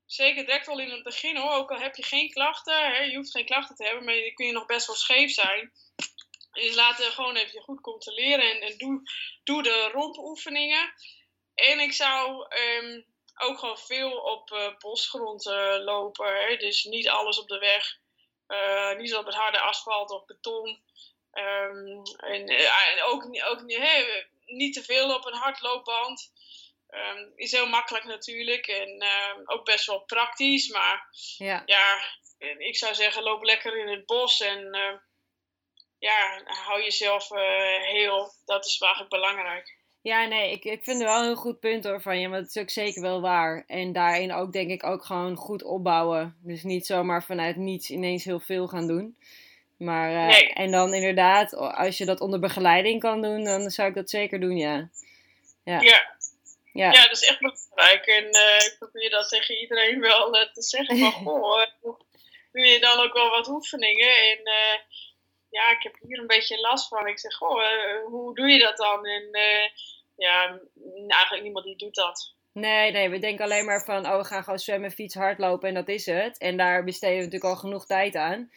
zeker 0.05 0.45
direct 0.45 0.67
al 0.67 0.79
in 0.79 0.91
het 0.91 1.03
begin 1.03 1.37
hoor, 1.37 1.51
ook 1.51 1.71
al 1.71 1.79
heb 1.79 1.95
je 1.95 2.03
geen 2.03 2.29
klachten, 2.29 2.93
hè, 2.93 3.01
je 3.01 3.15
hoeft 3.15 3.31
geen 3.31 3.45
klachten 3.45 3.75
te 3.75 3.83
hebben, 3.83 4.03
maar 4.03 4.13
dan 4.13 4.33
kun 4.33 4.45
je 4.45 4.51
nog 4.51 4.65
best 4.65 4.87
wel 4.87 4.95
scheef 4.95 5.31
zijn. 5.31 5.71
Dus 6.51 6.75
laat 6.75 7.01
gewoon 7.01 7.35
even 7.35 7.61
goed 7.61 7.81
controleren 7.81 8.51
en, 8.51 8.61
en 8.61 8.77
doe, 8.77 9.01
doe 9.43 9.63
de 9.63 9.89
rompoefeningen. 9.93 10.93
En 11.53 11.79
ik 11.79 11.93
zou 11.93 12.47
um, 12.59 13.05
ook 13.37 13.59
gewoon 13.59 13.77
veel 13.77 14.11
op 14.11 14.75
bosgrond 14.79 15.45
lopen, 15.79 16.47
hè, 16.47 16.55
dus 16.55 16.83
niet 16.83 17.09
alles 17.09 17.39
op 17.39 17.47
de 17.47 17.57
weg. 17.57 17.99
Uh, 18.47 18.95
niet 18.97 19.09
zo 19.09 19.19
op 19.19 19.25
het 19.25 19.35
harde 19.35 19.59
asfalt 19.59 20.11
of 20.11 20.25
beton. 20.25 20.81
Um, 21.33 22.01
en 22.17 22.51
uh, 22.51 23.07
ook, 23.07 23.23
ook 23.49 23.63
hey, 23.65 24.27
niet 24.45 24.73
te 24.73 24.83
veel 24.83 25.15
op 25.15 25.25
een 25.25 25.33
hardloopband. 25.33 26.31
Um, 26.89 27.31
is 27.35 27.51
heel 27.51 27.67
makkelijk 27.67 28.05
natuurlijk 28.05 28.67
en 28.67 29.03
uh, 29.03 29.33
ook 29.45 29.65
best 29.65 29.85
wel 29.85 29.99
praktisch. 29.99 30.67
Maar 30.69 31.07
ja. 31.37 31.63
ja, 31.65 32.01
ik 32.57 32.77
zou 32.77 32.95
zeggen, 32.95 33.23
loop 33.23 33.43
lekker 33.43 33.77
in 33.77 33.87
het 33.87 34.05
bos 34.05 34.39
en 34.41 34.75
ja, 35.99 36.41
hou 36.43 36.83
jezelf 36.83 37.31
eh, 37.31 37.81
heel. 37.81 38.33
Dat 38.45 38.65
is 38.65 38.79
eigenlijk 38.79 39.11
belangrijk. 39.11 39.76
Ja, 40.07 40.25
nee, 40.25 40.51
ik, 40.51 40.65
ik 40.65 40.83
vind 40.83 40.97
het 40.97 41.07
wel 41.07 41.23
een 41.23 41.35
goed 41.35 41.59
punt 41.59 41.83
hoor 41.83 42.01
van 42.01 42.19
je, 42.19 42.29
want 42.29 42.45
het 42.45 42.55
is 42.55 42.61
ook 42.61 42.69
zeker 42.69 43.01
wel 43.01 43.21
waar. 43.21 43.63
En 43.67 43.93
daarin 43.93 44.33
ook 44.33 44.51
denk 44.51 44.69
ik 44.69 44.83
ook 44.83 45.05
gewoon 45.05 45.35
goed 45.35 45.63
opbouwen. 45.63 46.37
Dus 46.43 46.63
niet 46.63 46.85
zomaar 46.85 47.23
vanuit 47.23 47.55
niets 47.55 47.89
ineens 47.89 48.23
heel 48.23 48.39
veel 48.39 48.67
gaan 48.67 48.87
doen. 48.87 49.17
Maar, 49.77 50.11
uh, 50.11 50.27
Nee. 50.27 50.53
En 50.53 50.71
dan 50.71 50.93
inderdaad, 50.93 51.55
als 51.55 51.97
je 51.97 52.05
dat 52.05 52.19
onder 52.19 52.39
begeleiding 52.39 53.01
kan 53.01 53.21
doen, 53.21 53.43
dan 53.43 53.69
zou 53.69 53.89
ik 53.89 53.95
dat 53.95 54.09
zeker 54.09 54.39
doen, 54.39 54.57
ja. 54.57 54.89
Ja, 55.63 55.79
Ja, 55.81 56.17
ja. 56.73 56.91
ja, 56.91 57.01
dat 57.01 57.21
is 57.21 57.27
echt 57.27 57.39
belangrijk. 57.39 58.05
En 58.05 58.31
eh, 58.31 58.65
ik 58.65 58.75
probeer 58.79 59.09
dat 59.09 59.29
tegen 59.29 59.59
iedereen 59.59 59.99
wel 59.99 60.37
eh, 60.37 60.53
te 60.53 60.61
zeggen. 60.61 60.97
Van, 60.97 61.11
goh, 61.25 61.61
eh, 61.61 61.67
doe 62.51 62.65
je 62.65 62.79
dan 62.79 62.99
ook 62.99 63.13
wel 63.13 63.29
wat 63.29 63.47
oefeningen? 63.47 64.17
En 64.17 64.39
eh, 64.43 64.79
ja, 65.49 65.71
ik 65.71 65.83
heb 65.83 65.95
hier 66.01 66.19
een 66.19 66.27
beetje 66.27 66.59
last 66.59 66.87
van. 66.87 67.07
Ik 67.07 67.19
zeg, 67.19 67.33
goh, 67.33 67.63
eh, 67.63 68.05
hoe 68.05 68.35
doe 68.35 68.47
je 68.47 68.59
dat 68.59 68.77
dan? 68.77 69.05
En 69.05 69.31
eh, 69.31 69.69
ja, 70.17 70.59
eigenlijk 71.07 71.43
niemand 71.43 71.65
die 71.65 71.75
doet 71.75 71.95
dat. 71.95 72.33
Nee, 72.51 72.91
nee, 72.91 73.09
we 73.09 73.19
denken 73.19 73.45
alleen 73.45 73.65
maar 73.65 73.83
van, 73.83 74.05
oh, 74.05 74.17
we 74.17 74.23
gaan 74.23 74.43
gewoon 74.43 74.59
zwemmen, 74.59 74.91
fietsen, 74.91 75.21
hardlopen 75.21 75.67
en 75.69 75.73
dat 75.73 75.87
is 75.87 76.05
het. 76.05 76.37
En 76.37 76.57
daar 76.57 76.83
besteden 76.83 77.15
we 77.17 77.23
natuurlijk 77.23 77.53
al 77.53 77.59
genoeg 77.59 77.85
tijd 77.85 78.15
aan. 78.15 78.51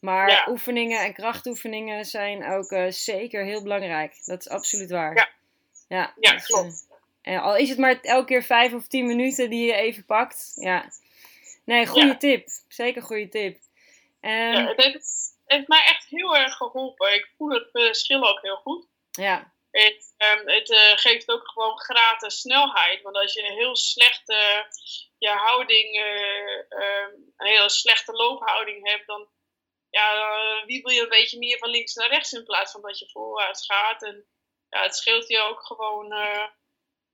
Maar 0.00 0.30
Ja. 0.30 0.46
oefeningen 0.48 1.04
en 1.04 1.12
krachtoefeningen 1.14 2.04
zijn 2.04 2.44
ook 2.46 2.70
eh, 2.70 2.86
zeker 2.90 3.44
heel 3.44 3.62
belangrijk. 3.62 4.16
Dat 4.24 4.40
is 4.40 4.48
absoluut 4.48 4.90
waar. 4.90 5.14
Ja. 5.16 5.28
Ja, 5.88 6.14
Ja, 6.20 6.32
dus, 6.32 6.46
klopt. 6.46 6.86
eh, 7.22 7.32
en 7.34 7.40
al 7.40 7.56
is 7.56 7.68
het 7.68 7.78
maar 7.78 7.98
elke 8.00 8.26
keer 8.26 8.42
vijf 8.42 8.72
of 8.72 8.86
tien 8.86 9.06
minuten 9.06 9.50
die 9.50 9.66
je 9.66 9.74
even 9.74 10.04
pakt. 10.04 10.52
Ja. 10.54 10.90
Nee, 11.64 11.86
goede 11.86 12.06
Ja. 12.06 12.16
tip. 12.16 12.48
Zeker 12.68 13.02
goede 13.02 13.28
tip. 13.28 13.58
Ja, 14.20 14.66
het 14.66 14.82
heeft, 14.82 14.94
het 14.94 15.42
heeft 15.46 15.68
mij 15.68 15.82
echt 15.84 16.06
heel 16.08 16.36
erg 16.36 16.56
geholpen. 16.56 17.14
Ik 17.14 17.28
voel 17.36 17.50
het 17.50 17.68
verschil 17.72 18.28
ook 18.28 18.42
heel 18.42 18.56
goed. 18.56 18.86
ja. 19.10 19.52
Ehm, 20.24 20.48
het 20.48 20.70
eh, 20.70 20.96
geeft 20.96 21.30
ook 21.30 21.50
gewoon 21.50 21.78
gratis 21.78 22.40
snelheid. 22.40 23.02
Want 23.02 23.16
als 23.16 23.32
je 23.32 23.42
een 23.42 23.56
heel 23.56 23.76
slechte 23.76 24.66
je 25.18 25.30
houding, 25.30 25.96
eh, 25.96 26.78
ehm, 26.78 27.12
een 27.36 27.46
hele 27.46 27.68
slechte 27.70 28.12
loophouding 28.12 28.88
hebt, 28.88 29.06
dan 29.06 29.28
ja, 29.90 30.64
wiebel 30.66 30.90
je 30.92 31.02
een 31.02 31.08
beetje 31.08 31.38
meer 31.38 31.58
van 31.58 31.70
links 31.70 31.94
naar 31.94 32.08
rechts 32.08 32.32
in 32.32 32.44
plaats 32.44 32.72
van 32.72 32.80
dat 32.80 32.98
je 32.98 33.10
voorwaarts 33.10 33.66
gaat. 33.66 34.02
En 34.02 34.26
ja, 34.68 34.82
het 34.82 34.96
scheelt 34.96 35.28
je 35.28 35.40
ook 35.40 35.66
gewoon, 35.66 36.12
eh, 36.12 36.46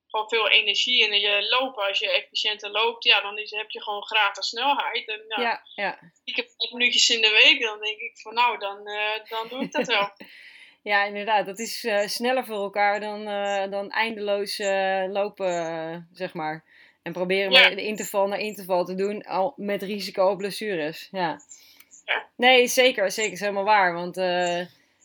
gewoon 0.07 0.29
veel 0.29 0.49
energie. 0.49 1.05
En 1.05 1.21
je 1.21 1.49
lopen, 1.49 1.87
als 1.87 1.99
je 1.99 2.11
efficiënter 2.11 2.71
loopt, 2.71 3.05
ja, 3.05 3.21
dan 3.21 3.39
is, 3.39 3.51
heb 3.51 3.71
je 3.71 3.83
gewoon 3.83 4.07
gratis 4.07 4.49
snelheid. 4.49 5.09
En 5.09 5.25
ja, 5.29 5.41
Ja, 5.41 5.63
ja. 5.75 6.13
ik 6.25 6.37
heb 6.37 6.49
vijf 6.57 6.71
minuutjes 6.73 7.09
in 7.09 7.23
de 7.23 7.31
week, 7.31 7.61
dan 7.61 7.81
denk 7.81 8.01
ik 8.01 8.21
van 8.21 8.35
nou, 8.35 8.59
dan, 8.59 8.85
dan 9.29 9.49
doe 9.49 9.63
ik 9.63 9.73
dat 9.73 9.87
wel. 9.87 10.13
ja, 10.83 11.05
inderdaad. 11.05 11.47
Dat 11.47 11.59
is 11.59 11.85
eh, 11.85 12.07
sneller 12.07 12.45
voor 12.45 12.57
elkaar 12.57 13.01
dan, 13.01 13.27
eh, 13.29 13.71
dan 13.71 13.91
eindeloos 13.91 14.59
eh, 14.59 15.05
lopen, 15.09 16.09
zeg 16.13 16.35
maar. 16.35 16.65
En 17.03 17.13
proberen 17.13 17.53
Ja. 17.53 17.61
maar 17.61 17.73
interval 17.73 18.27
naar 18.29 18.39
interval 18.39 18.85
te 18.85 18.95
doen, 18.95 19.23
al 19.23 19.53
met 19.57 19.83
risico 19.83 20.31
op 20.31 20.39
blessures. 20.39 21.09
Ja. 21.11 21.41
Ja. 22.05 22.29
Nee, 22.37 22.67
zeker. 22.67 23.11
Zeker 23.11 23.33
is 23.33 23.41
helemaal 23.41 23.65
waar. 23.65 23.95
Want, 23.95 24.17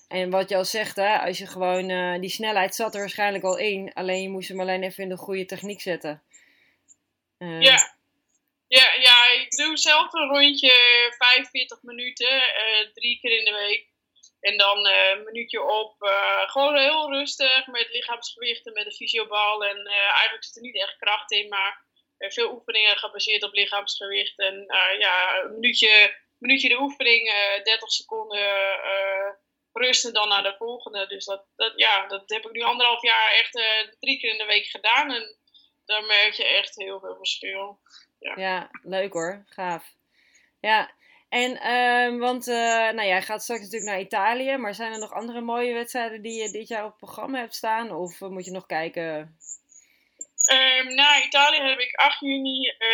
en 0.07 0.29
wat 0.29 0.49
je 0.49 0.55
al 0.55 0.65
zegt, 0.65 0.95
hè, 0.95 1.17
als 1.17 1.37
je 1.37 1.47
gewoon, 1.47 2.19
die 2.21 2.29
snelheid 2.29 2.75
zat 2.75 2.93
er 2.93 2.99
waarschijnlijk 2.99 3.43
al 3.43 3.57
in. 3.57 3.93
Alleen 3.93 4.21
je 4.21 4.29
moest 4.29 4.49
hem 4.49 4.59
alleen 4.59 4.83
even 4.83 5.03
in 5.03 5.09
de 5.09 5.17
goede 5.17 5.45
techniek 5.45 5.81
zetten. 5.81 6.21
Ja. 7.37 7.93
Ja, 8.67 8.93
ja, 8.99 9.31
ik 9.41 9.49
doe 9.49 9.77
zelf 9.77 10.13
een 10.13 10.27
rondje 10.27 10.73
45 11.17 11.83
minuten, 11.83 12.41
drie 12.93 13.19
keer 13.19 13.37
in 13.37 13.45
de 13.45 13.51
week. 13.67 13.87
En 14.45 14.57
dan 14.57 14.85
eh, 14.85 15.09
een 15.09 15.23
minuutje 15.23 15.63
op. 15.63 16.01
eh, 16.01 16.49
gewoon 16.49 16.77
heel 16.77 17.11
rustig 17.11 17.67
met 17.67 17.87
lichaamsgewichten, 17.91 18.73
met 18.73 18.83
de 18.83 18.95
fysiobal. 18.95 19.65
En 19.65 19.85
eh, 19.85 19.93
eigenlijk 19.93 20.43
zit 20.43 20.55
er 20.55 20.61
niet 20.61 20.75
echt 20.75 20.97
kracht 20.97 21.31
in, 21.31 21.49
maar 21.49 21.83
veel 22.17 22.53
oefeningen 22.53 22.97
gebaseerd 22.97 23.43
op 23.43 23.53
lichaamsgewicht. 23.53 24.39
En 24.39 24.65
ja, 24.99 25.43
een 25.43 25.53
minuutje, 25.53 26.17
minuutje 26.37 26.69
de 26.69 26.79
oefening, 26.79 27.29
eh 27.29 27.63
30 27.63 27.91
seconden 27.91 28.39
eh 28.83 29.31
rust 29.73 30.05
en 30.05 30.13
dan 30.13 30.27
naar 30.27 30.43
de 30.43 30.55
volgende. 30.57 31.07
Dus 31.07 31.25
dat, 31.25 31.45
dat, 31.55 31.73
ja, 31.75 32.07
dat 32.07 32.29
heb 32.29 32.45
ik 32.45 32.51
nu 32.51 32.61
anderhalf 32.61 33.01
jaar 33.01 33.31
echt 33.31 33.51
drie 33.99 34.19
keer 34.19 34.31
in 34.31 34.37
de 34.37 34.45
week 34.45 34.65
gedaan. 34.65 35.11
En 35.11 35.37
daar 35.85 36.03
merk 36.03 36.33
je 36.33 36.45
echt 36.45 36.75
heel 36.75 36.99
veel 36.99 37.15
verschil. 37.15 37.79
Ja, 38.19 38.69
leuk 38.81 39.13
hoor. 39.13 39.43
Gaaf. 39.45 39.93
Ja, 40.59 40.95
en 41.43 41.59
ehm, 41.59 42.17
want 42.17 42.47
uh, 42.47 42.55
nou, 42.91 43.07
jij 43.07 43.21
gaat 43.21 43.43
straks 43.43 43.61
natuurlijk 43.61 43.91
naar 43.91 43.99
Italië, 43.99 44.57
maar 44.57 44.75
zijn 44.75 44.91
er 44.91 44.99
nog 44.99 45.13
andere 45.13 45.41
mooie 45.41 45.73
wedstrijden 45.73 46.21
die 46.21 46.41
je 46.41 46.51
dit 46.51 46.67
jaar 46.67 46.83
op 46.83 46.89
het 46.89 46.99
programma 46.99 47.39
hebt 47.39 47.55
staan? 47.55 47.91
Of 47.91 48.21
uh, 48.21 48.29
moet 48.29 48.45
je 48.45 48.51
nog 48.51 48.65
kijken? 48.65 49.37
Um, 50.51 50.93
na 50.95 51.23
Italië 51.23 51.61
heb 51.61 51.79
ik 51.79 51.95
8 51.95 52.19
juni 52.19 52.67
uh, 52.79 52.85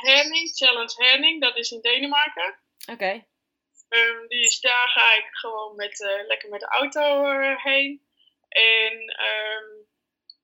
Herning, 0.00 0.50
Challenge 0.56 0.94
Herning, 0.96 1.40
dat 1.40 1.56
is 1.56 1.70
in 1.70 1.80
Denemarken. 1.80 2.54
Oké. 2.80 2.92
Okay. 2.92 3.26
Um, 3.88 4.28
dus 4.28 4.60
daar 4.60 4.88
ga 4.88 5.14
ik 5.14 5.28
gewoon 5.30 5.76
met, 5.76 6.22
lekker 6.26 6.48
met 6.48 6.60
de 6.60 6.66
auto 6.66 7.24
heen. 7.56 8.02
En 8.48 8.92
um, 9.00 9.86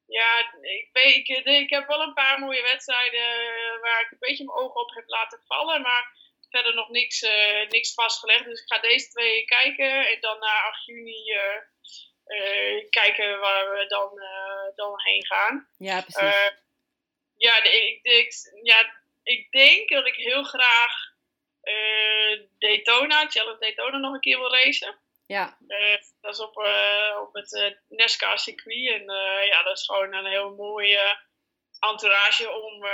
ja, 0.07 0.53
ik, 0.61 0.89
weet, 0.93 1.15
ik, 1.15 1.29
ik, 1.45 1.71
heb 1.71 1.87
wel 1.87 2.03
een 2.03 2.15
paar 2.15 2.39
mooie 2.39 2.63
wedstrijden 2.63 3.29
waar 3.81 4.01
ik 4.01 4.11
een 4.11 4.19
beetje 4.21 4.45
mijn 4.45 4.59
ogen 4.59 4.81
op 4.81 4.95
heb 4.95 5.09
laten 5.09 5.41
vallen. 5.47 5.83
Maar 5.83 6.17
verder 6.51 6.75
nog 6.75 6.89
niks, 6.89 7.23
uh, 7.23 7.69
niks 7.69 7.95
vastgelegd. 7.95 8.45
Dus 8.45 8.61
ik 8.61 8.73
ga 8.73 8.79
deze 8.81 9.09
twee 9.09 9.45
kijken. 9.45 10.09
En 10.09 10.21
dan 10.21 10.39
na 10.39 10.63
8 10.63 10.85
juni 10.85 11.33
uh, 11.33 12.89
kijken 12.91 13.41
waar 13.41 13.71
we 13.71 13.87
dan, 13.87 14.11
dan 14.75 15.01
heen 15.01 15.27
gaan. 15.27 15.69
Ja, 15.79 16.01
precies. 16.01 16.53
ja, 17.37 17.63
ik, 17.63 17.99
ik, 18.03 18.33
ja, 18.63 19.01
ik 19.23 19.51
denk 19.51 19.89
dat 19.89 20.07
ik 20.07 20.15
heel 20.15 20.43
graag 20.43 21.17
Daytona, 22.59 23.29
Challenge 23.29 23.59
Daytona 23.59 23.99
nog 23.99 24.15
een 24.15 24.21
keer 24.21 24.39
wil 24.39 24.55
racen. 24.55 24.99
Ja. 25.27 25.59
Uh, 25.69 25.97
dat 26.21 26.35
is 26.35 26.41
op, 26.41 26.59
uh, 26.59 27.19
op 27.21 27.35
het 27.35 27.53
uh, 27.53 27.99
NASCAR-circuit. 27.99 28.93
En 28.93 29.05
ja, 29.47 29.63
dat 29.63 29.77
is 29.77 29.87
gewoon 29.87 30.15
een 30.15 30.27
heel 30.27 30.55
mooie 30.55 31.19
entourage 31.81 32.51
om, 32.51 32.85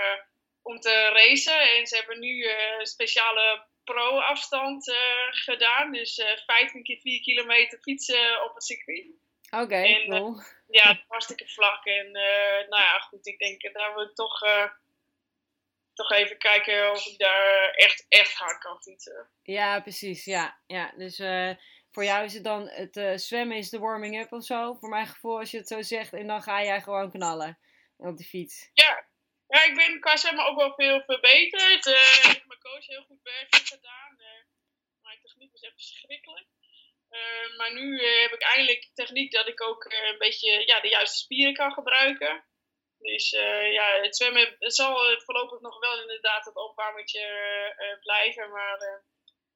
om 0.64 0.80
te 0.80 1.10
racen. 1.12 1.76
En 1.76 1.86
ze 1.86 1.96
hebben 1.96 2.18
nu 2.18 2.48
een 2.48 2.86
speciale 2.86 3.66
pro-afstand 3.84 4.96
gedaan. 5.30 5.92
Dus 5.92 6.22
15 6.46 6.82
keer 6.82 7.00
4 7.00 7.20
kilometer 7.20 7.78
fietsen 7.78 8.44
op 8.44 8.54
het 8.54 8.64
circuit. 8.64 9.06
Oké, 9.50 9.62
okay, 9.62 10.06
cool. 10.08 10.40
Ja, 10.68 11.02
hartstikke 11.08 11.48
vlak. 11.48 11.84
En 11.84 12.10
nou 12.68 12.82
ja, 12.82 12.98
goed, 12.98 13.26
ik 13.26 13.38
denk 13.38 13.74
daar 13.74 13.94
wil 13.94 14.04
ik 14.04 14.14
toch, 14.14 14.38
toch 15.94 16.10
even 16.10 16.38
kijken 16.38 16.90
of 16.90 17.06
ik 17.06 17.18
daar 17.18 17.70
echt, 17.74 18.06
echt 18.08 18.34
hard 18.34 18.58
kan 18.58 18.82
fietsen. 18.82 19.28
Ja, 19.42 19.80
precies. 19.80 20.24
Ja, 20.24 20.60
ja. 20.66 20.92
dus 20.96 21.20
voor 21.94 22.04
jou 22.04 22.24
is 22.24 22.34
het 22.34 22.44
dan 22.44 22.68
het 22.68 22.96
uh, 22.96 23.16
zwemmen 23.16 23.56
is 23.56 23.70
de 23.70 23.78
warming-up 23.78 24.32
of 24.32 24.44
zo, 24.44 24.74
voor 24.74 24.88
mijn 24.88 25.06
gevoel, 25.06 25.38
als 25.38 25.50
je 25.50 25.56
het 25.56 25.68
zo 25.68 25.82
zegt. 25.82 26.12
En 26.12 26.26
dan 26.26 26.42
ga 26.42 26.62
jij 26.62 26.80
gewoon 26.80 27.10
knallen 27.10 27.58
op 27.96 28.16
de 28.16 28.24
fiets. 28.24 28.70
Ja, 28.72 29.04
ja 29.46 29.64
ik 29.64 29.74
ben 29.74 30.00
qua 30.00 30.16
zwemmen 30.16 30.46
ook 30.46 30.58
wel 30.58 30.74
veel 30.74 31.02
verbeterd. 31.02 31.86
Uh, 31.86 32.14
ik 32.24 32.36
heb 32.38 32.46
mijn 32.46 32.60
coach 32.60 32.86
heel 32.86 33.02
goed 33.02 33.22
werk 33.22 33.54
gedaan. 33.54 34.16
Uh, 34.18 34.26
mijn 35.02 35.18
techniek 35.22 35.52
was 35.52 35.60
echt 35.60 35.74
verschrikkelijk. 35.74 36.46
maar 37.56 37.72
nu 37.72 38.04
heb 38.04 38.32
ik 38.32 38.42
eindelijk 38.42 38.90
techniek 38.94 39.32
dat 39.32 39.48
ik 39.48 39.62
ook 39.62 39.84
een 39.84 40.18
beetje 40.18 40.66
ja, 40.66 40.80
de 40.80 40.88
juiste 40.88 41.18
spieren 41.18 41.54
kan 41.54 41.72
gebruiken. 41.72 42.44
Dus 42.98 43.30
ja, 43.70 44.00
het 44.00 44.16
zwemmen 44.16 44.56
het 44.58 44.74
zal 44.74 45.20
voorlopig 45.20 45.60
nog 45.60 45.78
wel 45.78 46.00
inderdaad 46.00 46.44
het 46.44 46.56
opwarmetje 46.56 47.26
blijven. 48.00 48.50
Maar 48.50 49.02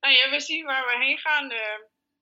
nou 0.01 0.15
ja, 0.15 0.31
we 0.31 0.41
zien 0.41 0.65
waar 0.65 0.87
we 0.87 1.05
heen 1.05 1.19
gaan 1.19 1.47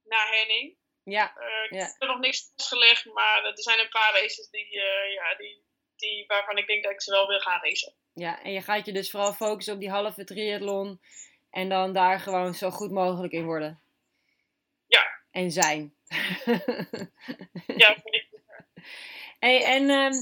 naar 0.02 0.28
Henning. 0.28 0.78
Ja. 1.02 1.30
Ik 1.64 1.72
ja. 1.72 1.78
heb 1.78 1.94
er 1.98 2.08
nog 2.08 2.18
niks 2.18 2.52
vastgelegd, 2.56 3.04
maar 3.04 3.44
er 3.44 3.62
zijn 3.62 3.78
een 3.78 3.88
paar 3.88 4.12
races 4.12 4.48
die, 4.50 4.74
ja, 5.12 5.34
die, 5.34 5.65
die, 5.96 6.24
waarvan 6.26 6.56
ik 6.56 6.66
denk 6.66 6.82
dat 6.82 6.92
ik 6.92 7.02
ze 7.02 7.10
wel 7.10 7.26
wil 7.26 7.40
gaan 7.40 7.60
racen. 7.62 7.92
Ja, 8.14 8.42
en 8.42 8.52
je 8.52 8.60
gaat 8.60 8.86
je 8.86 8.92
dus 8.92 9.10
vooral 9.10 9.32
focussen 9.32 9.74
op 9.74 9.80
die 9.80 9.90
halve 9.90 10.24
triathlon 10.24 11.00
en 11.50 11.68
dan 11.68 11.92
daar 11.92 12.20
gewoon 12.20 12.54
zo 12.54 12.70
goed 12.70 12.90
mogelijk 12.90 13.32
in 13.32 13.44
worden. 13.44 13.80
Ja. 14.86 15.06
En 15.30 15.50
zijn. 15.50 15.94
ja, 17.76 17.96
hey, 19.38 19.64
en 19.64 19.90
um, 19.90 20.12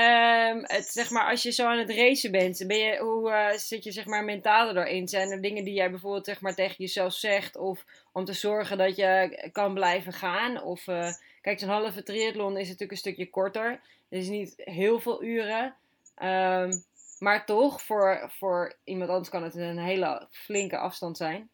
um, 0.00 0.64
het, 0.66 0.86
zeg 0.86 1.10
maar, 1.10 1.30
als 1.30 1.42
je 1.42 1.50
zo 1.50 1.66
aan 1.66 1.78
het 1.78 1.90
racen 1.90 2.30
bent, 2.30 2.64
ben 2.66 2.78
je, 2.78 2.98
hoe 2.98 3.30
uh, 3.30 3.50
zit 3.50 3.84
je 3.84 3.92
zeg 3.92 4.06
maar, 4.06 4.24
mentaal 4.24 4.76
erin? 4.76 5.08
Zijn 5.08 5.30
er 5.30 5.42
dingen 5.42 5.64
die 5.64 5.74
jij 5.74 5.90
bijvoorbeeld 5.90 6.26
zeg 6.26 6.40
maar, 6.40 6.54
tegen 6.54 6.76
jezelf 6.76 7.12
zegt? 7.12 7.56
Of 7.56 7.84
om 8.12 8.24
te 8.24 8.32
zorgen 8.32 8.78
dat 8.78 8.96
je 8.96 9.48
kan 9.52 9.74
blijven 9.74 10.12
gaan? 10.12 10.62
Of, 10.62 10.86
uh, 10.86 11.12
kijk, 11.46 11.58
zo'n 11.58 11.68
halve 11.68 12.02
triathlon 12.02 12.56
is 12.56 12.64
natuurlijk 12.64 12.90
een 12.90 12.96
stukje 12.96 13.30
korter. 13.30 13.70
Het 14.08 14.22
is 14.22 14.28
niet 14.28 14.54
heel 14.56 15.00
veel 15.00 15.22
uren. 15.22 15.76
Um, 16.22 16.84
maar 17.18 17.46
toch, 17.46 17.82
voor, 17.82 18.32
voor 18.38 18.78
iemand 18.84 19.10
anders 19.10 19.28
kan 19.28 19.42
het 19.42 19.54
een 19.54 19.78
hele 19.78 20.28
flinke 20.30 20.78
afstand 20.78 21.16
zijn. 21.16 21.50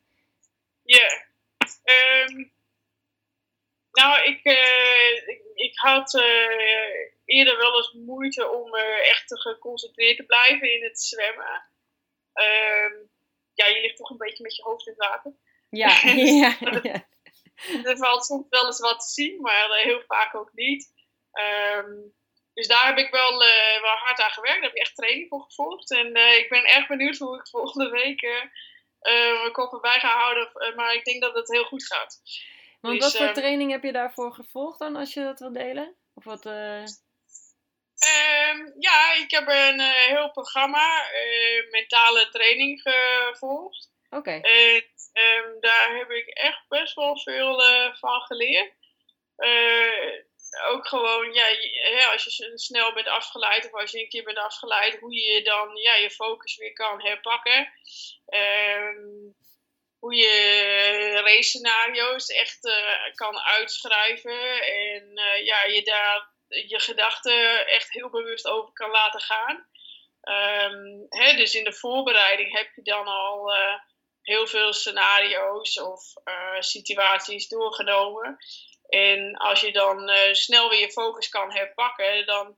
Ja. 0.84 0.98
Yeah. 0.98 2.48
nou, 3.92 4.22
ik, 4.24 4.40
uh, 4.44 5.28
ik, 5.28 5.42
ik, 5.54 5.78
had 5.78 6.14
eerder 7.24 7.56
wel 7.56 7.76
eens 7.76 7.92
moeite 7.92 8.50
om 8.50 8.74
echt 8.74 9.40
geconcentreerd 9.40 10.16
te 10.16 10.24
blijven 10.24 10.72
in 10.72 10.82
het 10.82 11.00
zwemmen. 11.00 11.62
ja, 13.54 13.66
je 13.66 13.80
ligt 13.80 13.96
toch 13.96 14.10
een 14.10 14.16
beetje 14.16 14.42
met 14.42 14.56
je 14.56 14.62
hoofd 14.62 14.86
in 14.86 14.94
het 14.96 15.06
water. 15.08 15.32
Ja, 15.70 16.00
ja, 16.40 16.80
ja. 16.82 17.06
Er 17.84 17.96
valt 17.96 18.24
soms 18.24 18.46
wel 18.48 18.66
eens 18.66 18.80
wat 18.80 19.00
te 19.00 19.08
zien, 19.08 19.40
maar 19.40 19.80
heel 19.82 20.02
vaak 20.06 20.34
ook 20.34 20.50
niet. 20.52 20.92
Ehm, 21.32 21.90
dus 22.54 22.66
daar 22.66 22.86
heb 22.86 22.98
ik 22.98 23.10
wel, 23.10 23.42
uh, 23.42 23.80
wel 23.80 23.96
hard 23.96 24.20
aan 24.20 24.30
gewerkt. 24.30 24.60
Daar 24.60 24.68
heb 24.68 24.76
ik 24.76 24.82
echt 24.82 24.94
training 24.94 25.28
voor 25.28 25.42
gevolgd. 25.42 25.90
En 25.90 26.16
uh, 26.16 26.36
ik 26.36 26.48
ben 26.48 26.64
erg 26.64 26.86
benieuwd 26.86 27.16
hoe 27.16 27.38
ik 27.38 27.48
volgende 27.48 27.90
week 27.90 28.22
uh, 28.22 29.40
mijn 29.40 29.52
kop 29.52 29.72
erbij 29.72 30.00
ga 30.00 30.18
houden. 30.18 30.74
maar 30.76 30.94
ik 30.94 31.04
denk 31.04 31.22
dat 31.22 31.34
het 31.34 31.48
heel 31.48 31.64
goed 31.64 31.86
gaat. 31.86 32.20
Want 32.80 33.00
dus, 33.00 33.12
wat 33.12 33.22
voor 33.22 33.34
training 33.34 33.70
heb 33.70 33.82
je 33.82 33.92
daarvoor 33.92 34.32
gevolgd 34.32 34.78
dan, 34.78 34.96
als 34.96 35.14
je 35.14 35.22
dat 35.22 35.40
wil 35.40 35.52
delen? 35.52 35.96
Of 36.14 36.24
wat... 36.24 36.46
Um, 36.46 36.84
ja, 38.78 39.14
ik 39.14 39.30
heb 39.30 39.48
een 39.48 39.80
heel 39.80 40.30
programma, 40.30 41.02
mentale 41.70 42.28
training 42.30 42.82
gevolgd. 42.82 43.91
En 44.42 44.84
um, 45.12 45.60
daar 45.60 45.96
heb 45.96 46.10
ik 46.10 46.26
echt 46.26 46.68
best 46.68 46.94
wel 46.94 47.18
veel 47.18 47.62
van 47.98 48.20
geleerd 48.20 48.72
ook 50.60 50.86
gewoon, 50.86 51.32
ja, 51.32 51.46
als 52.12 52.24
je 52.24 52.52
snel 52.54 52.92
bent 52.92 53.08
afgeleid 53.08 53.64
of 53.64 53.80
als 53.80 53.90
je 53.90 53.98
een 53.98 54.08
keer 54.08 54.24
bent 54.24 54.38
afgeleid, 54.38 54.98
hoe 54.98 55.14
je 55.14 55.42
dan 55.42 55.76
ja, 55.76 55.94
je 55.94 56.10
focus 56.10 56.56
weer 56.56 56.72
kan 56.72 57.02
herpakken. 57.02 57.72
Um, 58.26 59.34
hoe 59.98 60.14
je 60.14 61.20
race 61.24 61.42
scenario's 61.42 62.28
echt 62.28 62.64
uh, 62.64 63.14
kan 63.14 63.38
uitschrijven 63.38 64.62
en 64.62 65.12
ja, 65.44 65.64
je 65.64 65.82
daar 65.84 66.30
je 66.48 66.80
gedachten 66.80 67.66
echt 67.66 67.92
heel 67.92 68.10
bewust 68.10 68.46
over 68.46 68.72
kan 68.72 68.90
laten 68.90 69.20
gaan. 69.20 69.66
Um, 70.22 71.06
hè, 71.08 71.36
dus 71.36 71.54
in 71.54 71.64
de 71.64 71.72
voorbereiding 71.72 72.52
heb 72.52 72.70
je 72.74 72.82
dan 72.82 73.06
al 73.06 73.52
heel 74.22 74.46
veel 74.46 74.72
scenario's 74.72 75.80
of 75.80 76.00
situaties 76.58 77.48
doorgenomen. 77.48 78.38
En 78.92 79.36
als 79.36 79.60
je 79.60 79.72
dan 79.72 80.10
uh, 80.10 80.32
snel 80.32 80.68
weer 80.68 80.80
je 80.80 80.92
focus 80.92 81.28
kan 81.28 81.52
herpakken, 81.52 82.26
dan, 82.26 82.56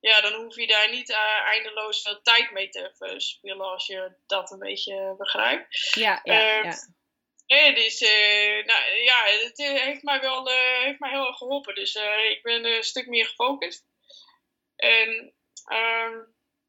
ja, 0.00 0.20
dan 0.20 0.32
hoef 0.32 0.56
je 0.56 0.66
daar 0.66 0.90
niet 0.90 1.08
uh, 1.10 1.40
eindeloos 1.44 2.02
veel 2.02 2.20
tijd 2.22 2.50
mee 2.50 2.68
te 2.68 2.92
verspillen, 2.96 3.66
als 3.66 3.86
je 3.86 4.16
dat 4.26 4.50
een 4.50 4.58
beetje 4.58 5.14
begrijpt. 5.18 5.92
Ja, 5.94 6.20
ja, 6.22 6.40
ja. 6.40 6.74
Ja, 7.46 7.72
dus, 7.74 8.00
nou, 8.66 8.94
ja, 9.04 9.24
het 9.24 9.56
heeft 9.56 10.02
mij 10.02 10.20
wel 10.20 10.48
heeft 10.82 10.98
mij 10.98 11.10
heel 11.10 11.26
erg 11.26 11.36
geholpen. 11.36 11.74
Dus 11.74 11.94
ik 12.30 12.42
ben 12.42 12.64
een 12.64 12.82
stuk 12.82 13.06
meer 13.06 13.26
gefocust. 13.26 13.84
En 14.76 15.34
ehm, 15.64 16.18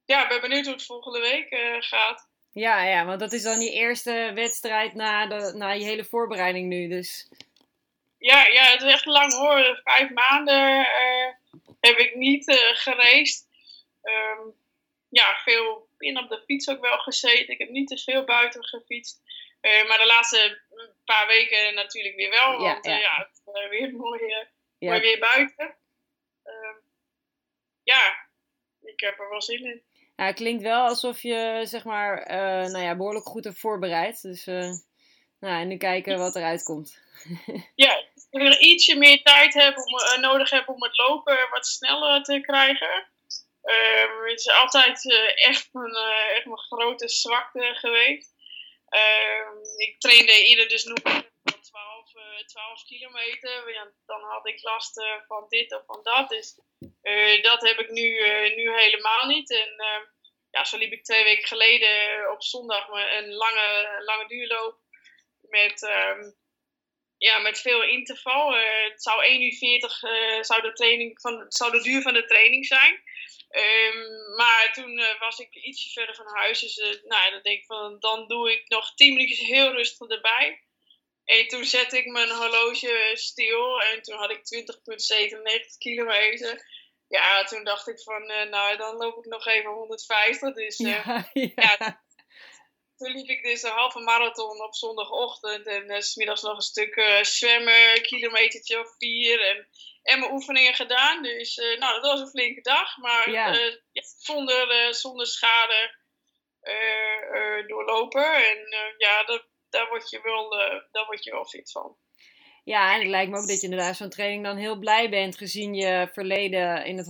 ja, 0.05 0.23
ik 0.23 0.29
ben 0.29 0.41
benieuwd 0.41 0.65
hoe 0.65 0.73
het 0.73 0.85
volgende 0.85 1.19
week 1.19 1.47
gaat. 1.83 2.24
Ja, 2.55 2.83
ja, 2.83 3.05
want 3.05 3.19
dat 3.19 3.33
is 3.33 3.43
dan 3.43 3.59
je 3.61 3.71
eerste 3.71 4.31
wedstrijd 4.33 4.93
na, 4.93 5.27
de, 5.27 5.53
na 5.55 5.71
je 5.71 5.83
hele 5.83 6.03
voorbereiding 6.03 6.67
nu. 6.67 6.87
Dus 6.87 7.29
ja, 8.17 8.47
ja, 8.47 8.63
het 8.63 8.81
is 8.81 8.91
echt 8.91 9.05
lang 9.05 9.33
hoor. 9.33 9.81
Vijf 9.83 10.09
maanden 10.09 10.79
uh, 10.79 11.27
heb 11.79 11.97
ik 11.97 12.15
niet 12.15 12.47
uh, 12.47 12.55
gereisd. 12.57 13.47
Um, 14.01 14.53
ja, 15.09 15.35
veel 15.43 15.87
in 15.97 16.17
op 16.17 16.29
de 16.29 16.43
fiets 16.45 16.69
ook 16.69 16.81
wel 16.81 16.97
gezeten. 16.97 17.53
Ik 17.53 17.59
heb 17.59 17.69
niet 17.69 17.87
te 17.87 17.97
veel 17.97 18.23
buiten 18.23 18.63
gefietst. 18.63 19.21
Uh, 19.61 19.87
maar 19.87 19.97
de 19.97 20.05
laatste 20.05 20.61
paar 21.05 21.27
weken 21.27 21.73
natuurlijk 21.73 22.15
weer 22.15 22.29
wel. 22.29 22.59
Want 22.59 22.85
ja, 22.85 22.97
ja. 22.97 23.29
het 23.43 23.69
weer 23.69 23.93
mooi, 24.03 24.47
mooi 24.79 24.99
weer 24.99 25.19
buiten. 25.19 25.75
Um, 26.43 26.81
ja, 27.83 28.27
ik 28.81 28.99
heb 28.99 29.19
er 29.19 29.29
wel 29.29 29.41
zin 29.41 29.65
in. 29.65 29.83
Het 30.15 30.35
klinkt 30.35 30.63
wel 30.63 30.87
alsof 30.87 31.21
je 31.21 31.61
zeg 31.63 31.83
maar, 31.83 32.25
nou 32.71 32.83
ja, 32.83 32.95
behoorlijk 32.95 33.25
goed 33.25 33.43
hebt 33.43 33.59
voorbereid. 33.59 34.21
Dus 34.21 34.45
nou, 35.39 35.61
en 35.61 35.67
nu 35.67 35.77
kijken 35.77 36.17
wat 36.17 36.35
eruit 36.35 36.63
komt. 36.63 36.99
ja, 37.85 38.03
ik 38.29 38.41
er 38.41 38.59
ietsje 38.59 38.95
meer 38.95 39.21
tijd 39.23 39.53
heb 39.53 39.77
om, 39.77 39.93
uh, 39.93 40.17
nodig 40.17 40.49
heb 40.49 40.69
om 40.69 40.83
het 40.83 40.97
lopen 40.97 41.49
wat 41.51 41.67
sneller 41.67 42.23
te 42.23 42.39
krijgen. 42.39 43.07
Uh, 43.63 44.29
het 44.29 44.39
is 44.39 44.49
altijd 44.49 45.13
echt, 45.35 45.69
mijn, 45.71 45.95
echt 46.35 46.45
mijn 46.45 46.57
grote 46.57 47.07
zwakte 47.09 47.73
geweest. 47.73 48.33
Ehm, 48.89 49.57
ik 49.77 49.95
trainde 49.99 50.45
eerder 50.45 50.67
dus 50.67 50.83
nog 50.83 51.23
12, 51.75 52.45
12 52.45 52.83
kilometer. 52.83 53.71
Ja, 53.71 53.91
dan 54.05 54.21
had 54.21 54.47
ik 54.47 54.63
last 54.63 55.03
van 55.27 55.45
dit 55.49 55.73
of 55.73 55.85
van 55.85 56.03
dat. 56.03 56.29
Dus 56.29 56.59
dat 57.41 57.61
heb 57.61 57.79
ik 57.79 57.89
nu, 57.89 58.09
nu 58.55 58.79
helemaal 58.79 59.25
niet. 59.25 59.51
En 59.51 59.77
ehm, 59.77 60.03
ja, 60.49 60.63
zo 60.63 60.77
liep 60.77 60.91
ik 60.91 61.03
twee 61.03 61.23
weken 61.23 61.47
geleden 61.47 62.31
op 62.31 62.43
zondag 62.43 62.87
een 62.87 63.33
lange, 63.33 64.01
lange 64.05 64.27
duurloop 64.27 64.79
met 65.41 65.79
ja, 67.17 67.39
met 67.39 67.61
veel 67.61 67.83
interval. 67.83 68.53
Het 68.53 69.03
zou 69.03 69.23
1 69.23 69.41
uur 69.41 69.57
40 69.57 70.03
uh, 70.03 70.41
zou, 70.41 70.61
de 70.61 70.73
training 70.73 71.21
van, 71.21 71.45
zou 71.47 71.71
de 71.71 71.81
duur 71.81 72.01
van 72.01 72.13
de 72.13 72.25
training 72.25 72.65
zijn. 72.65 72.93
Um, 73.49 74.35
maar 74.35 74.73
toen 74.73 75.01
was 75.19 75.39
ik 75.39 75.55
ietsje 75.55 75.89
verder 75.89 76.15
van 76.15 76.27
huis. 76.27 76.59
Dus 76.59 77.01
nou, 77.03 77.31
dan 77.31 77.41
denk 77.41 77.59
ik 77.59 77.65
van, 77.65 77.99
dan 77.99 78.27
doe 78.27 78.51
ik 78.51 78.69
nog 78.69 78.93
10 78.93 79.13
minuutjes 79.13 79.39
heel 79.39 79.71
rustig 79.71 80.09
erbij. 80.09 80.64
En 81.25 81.47
toen 81.47 81.65
zette 81.65 81.97
ik 81.97 82.05
mijn 82.05 82.29
horloge 82.29 83.11
stil 83.13 83.81
en 83.81 84.01
toen 84.01 84.15
had 84.15 84.31
ik 84.31 84.67
20,97 85.73 85.77
kilometer. 85.77 86.65
Ja, 87.07 87.43
toen 87.43 87.63
dacht 87.63 87.87
ik 87.87 87.99
van, 87.99 88.25
nou 88.25 88.77
dan 88.77 88.95
loop 88.95 89.17
ik 89.17 89.25
nog 89.25 89.45
even 89.45 89.71
150. 89.71 90.53
Dus 90.53 90.77
ja, 90.77 91.03
ja. 91.33 91.49
ja 91.55 92.03
toen 92.97 93.11
liep 93.11 93.27
ik 93.27 93.43
dus 93.43 93.63
een 93.63 93.71
halve 93.71 93.99
marathon 93.99 94.63
op 94.63 94.75
zondagochtend. 94.75 95.67
En 95.67 95.91
uh, 95.91 95.99
smiddags 95.99 96.41
nog 96.41 96.55
een 96.55 96.61
stuk 96.61 97.19
zwemmen, 97.21 98.01
kilometertje 98.01 98.79
of 98.79 98.95
vier. 98.97 99.41
En, 99.41 99.67
en 100.03 100.19
mijn 100.19 100.31
oefeningen 100.31 100.73
gedaan. 100.73 101.23
Dus 101.23 101.55
nou, 101.55 102.01
dat 102.01 102.11
was 102.11 102.19
een 102.19 102.29
flinke 102.29 102.61
dag. 102.61 102.97
Maar 102.97 103.29
ja. 103.31 103.57
zonder, 104.17 104.93
zonder 104.95 105.27
schade 105.27 106.03
doorlopen. 107.67 108.35
En 108.35 108.67
ja, 108.97 109.23
dat, 109.23 109.45
daar, 109.75 109.87
word 109.89 110.09
je 110.09 110.19
wel, 110.23 110.49
daar 110.91 111.05
word 111.05 111.23
je 111.23 111.31
wel 111.31 111.45
fit 111.45 111.71
van. 111.71 111.95
Ja, 112.63 112.93
en 112.93 112.99
het 112.99 113.09
lijkt 113.09 113.31
me 113.31 113.37
ook 113.37 113.47
dat 113.47 113.61
je 113.61 113.67
inderdaad 113.67 113.95
zo'n 113.95 114.09
training 114.09 114.43
dan 114.43 114.57
heel 114.57 114.75
blij 114.75 115.09
bent. 115.09 115.37
Gezien 115.37 115.73
je 115.73 116.09
verleden 116.11 116.85
in 116.85 116.97
het, 116.97 117.07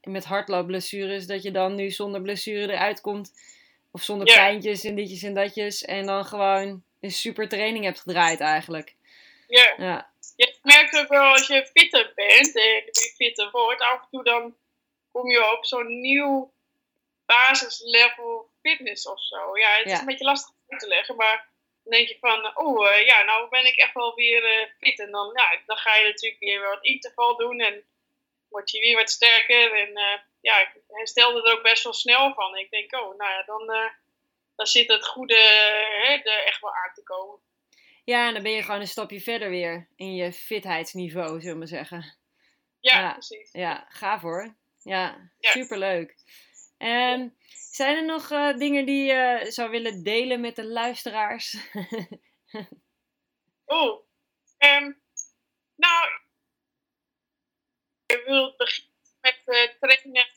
met 0.00 0.24
hardloopblessures. 0.24 1.26
Dat 1.26 1.42
je 1.42 1.50
dan 1.50 1.74
nu 1.74 1.90
zonder 1.90 2.22
blessure 2.22 2.72
eruit 2.72 3.00
komt 3.00 3.32
of 3.90 4.02
zonder 4.02 4.28
ja. 4.28 4.34
pijntjes 4.34 4.84
en 4.84 4.94
ditjes 4.94 5.22
en 5.22 5.34
datjes. 5.34 5.84
En 5.84 6.06
dan 6.06 6.24
gewoon 6.24 6.82
een 7.00 7.10
super 7.10 7.48
training 7.48 7.84
hebt 7.84 8.00
gedraaid 8.00 8.40
eigenlijk. 8.40 8.94
Ja. 9.46 9.74
ja. 9.76 10.10
Je 10.36 10.58
merkt 10.62 10.98
ook 10.98 11.08
wel 11.08 11.32
als 11.32 11.46
je 11.46 11.70
fitter 11.72 12.12
bent 12.14 12.56
en 12.56 12.62
je 12.62 13.12
fitter 13.16 13.50
wordt. 13.50 13.82
Af 13.82 14.00
en 14.02 14.08
toe 14.10 14.24
dan 14.24 14.56
kom 15.12 15.30
je 15.30 15.56
op 15.56 15.64
zo'n 15.64 16.00
nieuw 16.00 16.52
basislevel 17.26 18.50
fitness 18.62 19.06
of 19.06 19.22
zo. 19.22 19.58
Ja, 19.58 19.76
het 19.76 19.86
is 19.86 19.98
een 19.98 20.06
beetje 20.06 20.24
lastig 20.24 20.54
uit 20.68 20.80
te 20.80 20.88
leggen. 20.88 21.16
Maar 21.16 21.49
dan 21.90 21.98
denk 21.98 22.08
je 22.08 22.18
van, 22.20 22.56
oh 22.56 22.86
uh, 22.86 23.06
ja, 23.06 23.22
nou 23.22 23.48
ben 23.48 23.66
ik 23.66 23.76
echt 23.76 23.94
wel 23.94 24.14
weer 24.14 24.60
uh, 24.60 24.66
fit. 24.78 24.98
En 24.98 25.10
dan, 25.10 25.32
ja, 25.34 25.60
dan 25.66 25.76
ga 25.76 25.94
je 25.96 26.06
natuurlijk 26.06 26.40
weer 26.40 26.60
wat 26.60 26.84
interval 26.84 27.36
doen 27.36 27.60
en 27.60 27.84
word 28.48 28.70
je 28.70 28.80
weer 28.80 28.96
wat 28.96 29.10
sterker. 29.10 29.72
En 29.72 29.88
uh, 29.88 30.18
ja, 30.40 30.60
ik 30.60 30.68
herstelde 30.86 31.42
er 31.42 31.56
ook 31.56 31.62
best 31.62 31.84
wel 31.84 31.92
snel 31.92 32.34
van. 32.34 32.56
Ik 32.56 32.70
denk, 32.70 32.92
oh, 32.94 33.16
nou 33.16 33.30
ja, 33.30 33.42
dan, 33.42 33.66
dan 34.56 34.66
zit 34.66 34.88
het 34.88 35.06
goede 35.06 35.36
hè, 36.02 36.14
er 36.14 36.44
echt 36.44 36.60
wel 36.60 36.74
aan 36.74 36.94
te 36.94 37.02
komen. 37.02 37.38
Ja, 38.04 38.26
en 38.26 38.34
dan 38.34 38.42
ben 38.42 38.52
je 38.52 38.62
gewoon 38.62 38.80
een 38.80 38.86
stapje 38.86 39.20
verder 39.20 39.50
weer 39.50 39.88
in 39.96 40.14
je 40.14 40.32
fitheidsniveau, 40.32 41.40
zullen 41.40 41.58
we 41.58 41.66
zeggen. 41.66 42.18
Ja, 42.80 42.98
ja 42.98 43.12
precies. 43.12 43.52
Ja, 43.52 43.86
gaaf 43.88 44.20
hoor. 44.20 44.56
Ja, 44.82 45.30
ja. 45.38 45.50
superleuk. 45.50 46.14
Um, 46.78 47.36
zijn 47.80 47.96
er 47.96 48.04
nog 48.04 48.30
uh, 48.30 48.56
dingen 48.56 48.86
die 48.86 49.04
je 49.04 49.46
zou 49.48 49.70
willen 49.70 50.02
delen 50.02 50.40
met 50.40 50.56
de 50.56 50.66
luisteraars? 50.66 51.54
oh, 53.64 54.06
um, 54.58 55.02
nou, 55.76 56.08
ik 58.06 58.22
wil 58.24 58.54
beginnen 58.56 58.94
met 59.20 59.42
uh, 59.46 59.78
trainen 59.78 60.30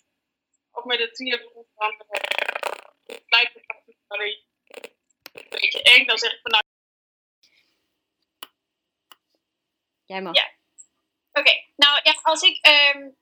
of 0.72 0.84
met 0.84 1.00
het 1.00 1.16
triathlon, 1.16 1.68
dan 1.76 1.94
uh, 1.94 3.18
lijkt 3.26 3.54
het 3.54 3.64
een 4.08 5.50
beetje 5.50 5.82
eng. 5.82 6.06
Dan 6.06 6.18
zeg 6.18 6.34
ik 6.34 6.40
van 6.42 6.52
nou. 6.52 6.64
Jij 10.06 10.22
mag. 10.22 10.36
Ja. 10.36 10.52
Oké, 11.30 11.40
okay. 11.40 11.74
nou 11.76 12.00
ja, 12.04 12.20
als 12.22 12.42
ik 12.42 12.68
um, 12.68 13.18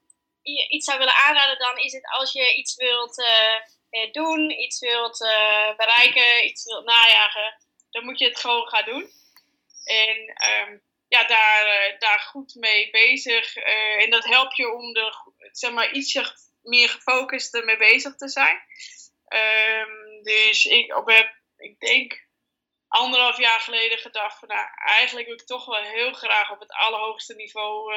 iets 0.69 0.85
zou 0.85 0.97
willen 0.97 1.15
aanraden, 1.15 1.59
dan 1.59 1.77
is 1.77 1.93
het 1.93 2.07
als 2.07 2.31
je 2.31 2.55
iets 2.55 2.75
wilt 2.75 3.23
doen, 4.11 4.51
iets 4.61 4.79
wilt 4.79 5.17
bereiken, 5.77 6.45
iets 6.45 6.63
wilt 6.65 6.85
najagen, 6.85 7.57
dan 7.89 8.05
moet 8.05 8.19
je 8.19 8.25
het 8.25 8.39
gewoon 8.39 8.67
gaan 8.67 8.85
doen. 8.85 9.11
En 9.83 10.17
um, 10.67 10.81
ja, 11.07 11.23
daar, 11.23 11.95
daar 11.99 12.19
goed 12.19 12.55
mee 12.55 12.89
bezig. 12.89 13.55
en 13.55 14.09
dat 14.09 14.25
helpt 14.25 14.55
je 14.55 14.73
om 14.73 14.95
er 14.95 15.15
zeg 15.51 15.71
maar, 15.71 15.91
ietsje 15.91 16.35
meer 16.61 16.89
gefocust 16.89 17.55
ermee 17.55 17.77
bezig 17.77 18.15
te 18.15 18.29
zijn. 18.29 18.61
Um, 19.33 20.23
dus 20.23 20.65
ik, 20.65 20.95
op 20.95 21.07
heb, 21.07 21.33
ik 21.57 21.79
denk, 21.79 22.27
anderhalf 22.87 23.37
jaar 23.37 23.59
geleden 23.59 23.97
gedacht 23.97 24.39
van 24.39 24.47
nou, 24.47 24.67
eigenlijk 24.75 25.27
wil 25.27 25.35
ik 25.35 25.45
toch 25.45 25.65
wel 25.65 25.83
heel 25.83 26.13
graag 26.13 26.51
op 26.51 26.59
het 26.59 26.71
allerhoogste 26.71 27.35
niveau 27.35 27.95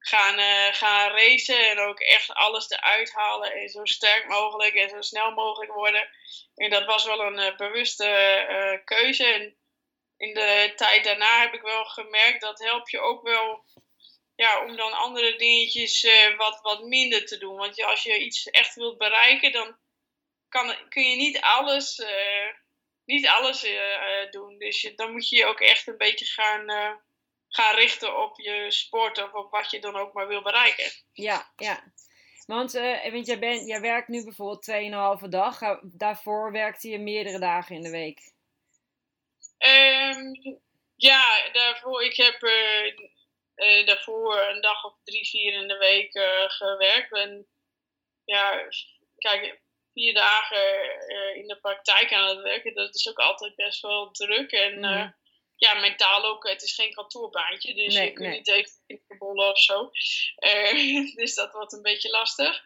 gaan, 0.00 0.38
uh, 0.38 0.72
gaan 0.72 1.10
racen. 1.10 1.70
En 1.70 1.78
ook 1.78 2.00
echt 2.00 2.32
alles 2.32 2.70
eruit 2.70 3.12
halen 3.12 3.52
en 3.52 3.68
zo 3.68 3.84
sterk 3.84 4.28
mogelijk 4.28 4.74
en 4.74 4.88
zo 4.88 5.00
snel 5.00 5.30
mogelijk 5.30 5.72
worden. 5.72 6.08
En 6.54 6.70
dat 6.70 6.84
was 6.84 7.04
wel 7.04 7.20
een 7.20 7.38
uh, 7.38 7.56
bewuste 7.56 8.82
keuze. 8.84 9.24
En 9.24 9.56
in 10.16 10.34
de 10.34 10.72
tijd 10.76 11.04
daarna 11.04 11.40
heb 11.40 11.54
ik 11.54 11.62
wel 11.62 11.84
gemerkt 11.84 12.40
dat 12.40 12.58
help 12.58 12.88
je 12.88 13.00
ook 13.00 13.22
wel 13.22 13.64
ja, 14.36 14.64
om 14.64 14.76
dan 14.76 14.92
andere 14.92 15.36
dingetjes 15.36 16.06
wat, 16.36 16.60
wat 16.62 16.82
minder 16.82 17.26
te 17.26 17.38
doen. 17.38 17.56
Want 17.56 17.82
als 17.84 18.02
je 18.02 18.18
iets 18.18 18.50
echt 18.50 18.74
wilt 18.74 18.98
bereiken, 18.98 19.52
dan 19.52 19.76
kan, 20.48 20.88
kun 20.88 21.10
je 21.10 21.16
niet 21.16 21.40
alles 21.40 22.02
niet 23.04 23.26
alles 23.26 23.66
doen. 24.30 24.58
Dus 24.58 24.80
je, 24.80 24.94
dan 24.94 25.12
moet 25.12 25.28
je 25.28 25.36
je 25.36 25.46
ook 25.46 25.60
echt 25.60 25.86
een 25.86 25.96
beetje 25.96 26.24
gaan, 26.24 26.64
gaan 27.50 27.74
richten 27.74 28.22
op 28.22 28.40
je 28.40 28.66
sport 28.68 29.22
of 29.22 29.32
op 29.32 29.50
wat 29.50 29.70
je 29.70 29.80
dan 29.80 29.96
ook 29.96 30.12
maar 30.12 30.28
wil 30.28 30.42
bereiken. 30.42 30.92
Ja, 31.12 31.52
ja. 31.56 31.92
Want, 32.46 32.74
uh, 32.74 33.12
want 33.12 33.26
jij, 33.26 33.38
bent, 33.38 33.66
jij 33.66 33.80
werkt 33.80 34.08
nu 34.08 34.24
bijvoorbeeld 34.24 35.22
2,5 35.22 35.28
dag. 35.28 35.58
Daarvoor 35.82 36.52
werkte 36.52 36.88
je 36.88 36.98
meerdere 36.98 37.38
dagen 37.38 37.76
in 37.76 37.82
de 37.82 37.90
week. 37.90 38.32
Um, 39.58 40.60
ja, 40.96 41.50
daarvoor, 41.52 42.02
ik 42.02 42.16
heb 42.16 42.40
daarvoor 43.86 44.40
een 44.40 44.60
dag 44.60 44.84
of 44.84 44.94
drie, 45.04 45.28
vier 45.28 45.52
in 45.52 45.68
de 45.68 45.78
week 45.78 46.10
gewerkt. 46.52 47.12
En 47.12 47.46
ja, 48.24 48.68
kijk, 49.16 49.60
vier 49.92 50.14
dagen 50.14 50.64
in 51.34 51.46
de 51.46 51.58
praktijk 51.60 52.12
aan 52.12 52.28
het 52.28 52.42
werken, 52.42 52.74
dat 52.74 52.94
is 52.94 53.08
ook 53.08 53.18
altijd 53.18 53.54
best 53.54 53.82
wel 53.82 54.10
druk. 54.10 54.52
En 54.52 54.78
mm. 54.78 55.14
Ja, 55.60 55.74
mentaal 55.74 56.24
ook, 56.24 56.48
het 56.48 56.62
is 56.62 56.74
geen 56.74 56.94
kantoorbaantje, 56.94 57.74
dus 57.74 57.94
nee, 57.94 58.04
je 58.04 58.12
kunt 58.12 58.28
nee. 58.28 58.36
niet 58.36 58.48
even 58.86 59.18
bollen 59.18 59.50
of 59.50 59.60
zo. 59.60 59.90
Uh, 60.38 61.14
dus 61.20 61.34
dat 61.34 61.52
wordt 61.52 61.72
een 61.72 61.82
beetje 61.82 62.10
lastig. 62.10 62.62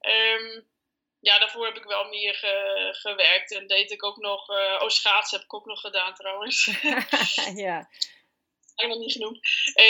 Um, 0.00 0.72
ja, 1.20 1.38
daarvoor 1.38 1.66
heb 1.66 1.76
ik 1.76 1.84
wel 1.84 2.04
meer 2.04 2.34
ge 2.34 2.88
gewerkt 2.92 3.52
en 3.52 3.66
deed 3.66 3.90
ik 3.90 4.04
ook 4.04 4.16
nog, 4.16 4.48
oh 4.48 4.88
schaatsen 4.88 5.36
heb 5.36 5.46
ik 5.46 5.54
ook 5.54 5.66
nog 5.66 5.80
gedaan 5.80 6.14
trouwens. 6.14 6.70
ja 7.66 7.88
nog 8.88 8.98
niet 8.98 9.12
genoemd. 9.12 9.40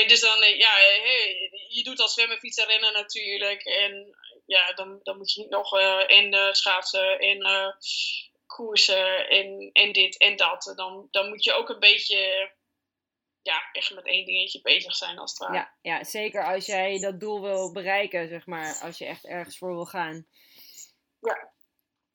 Dus 0.07 0.21
dan, 0.21 0.39
ja, 0.57 0.73
hey, 0.75 1.51
je 1.69 1.83
doet 1.83 2.01
al 2.01 2.09
zwemmen, 2.09 2.39
fietsen, 2.39 2.67
rennen 2.67 2.93
natuurlijk. 2.93 3.65
En 3.65 4.17
ja, 4.47 4.73
dan, 4.73 5.01
dan 5.03 5.17
moet 5.17 5.33
je 5.33 5.41
niet 5.41 5.51
nog 5.51 5.81
in 6.07 6.55
schaatsen, 6.55 7.21
in 7.21 7.47
koersen, 8.47 9.29
en, 9.29 9.71
en 9.73 9.93
dit 9.93 10.19
en 10.19 10.37
dat. 10.37 10.73
Dan, 10.77 11.09
dan 11.11 11.29
moet 11.29 11.45
je 11.45 11.53
ook 11.53 11.69
een 11.69 11.79
beetje, 11.79 12.53
ja, 13.43 13.69
echt 13.73 13.95
met 13.95 14.07
één 14.07 14.25
dingetje 14.25 14.61
bezig 14.61 14.97
zijn 14.97 15.19
als 15.19 15.31
het 15.31 15.39
ware. 15.39 15.55
Ja, 15.55 15.75
ja, 15.83 16.05
zeker 16.05 16.45
als 16.45 16.67
jij 16.67 16.99
dat 16.99 17.21
doel 17.21 17.43
wil 17.43 17.73
bereiken, 17.73 18.29
zeg 18.29 18.47
maar. 18.47 18.79
Als 18.83 18.99
je 18.99 19.07
echt 19.07 19.27
ergens 19.27 19.59
voor 19.59 19.75
wil 19.75 19.87
gaan. 19.87 20.27
Ja. 21.21 21.53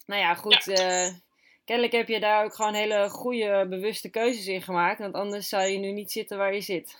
Nou 0.06 0.22
ja, 0.22 0.36
goed. 0.36 0.66
Ja 0.66 1.14
kennelijk 1.70 1.98
heb 1.98 2.08
je 2.08 2.20
daar 2.20 2.44
ook 2.44 2.56
gewoon 2.56 2.74
hele 2.74 3.10
goede, 3.10 3.66
bewuste 3.70 4.10
keuzes 4.10 4.48
in 4.48 4.62
gemaakt. 4.62 5.00
Want 5.00 5.14
anders 5.14 5.50
zou 5.50 5.64
je 5.64 5.78
nu 5.78 5.92
niet 5.92 6.12
zitten 6.12 6.38
waar 6.38 6.54
je 6.54 6.62
zit. 6.62 6.98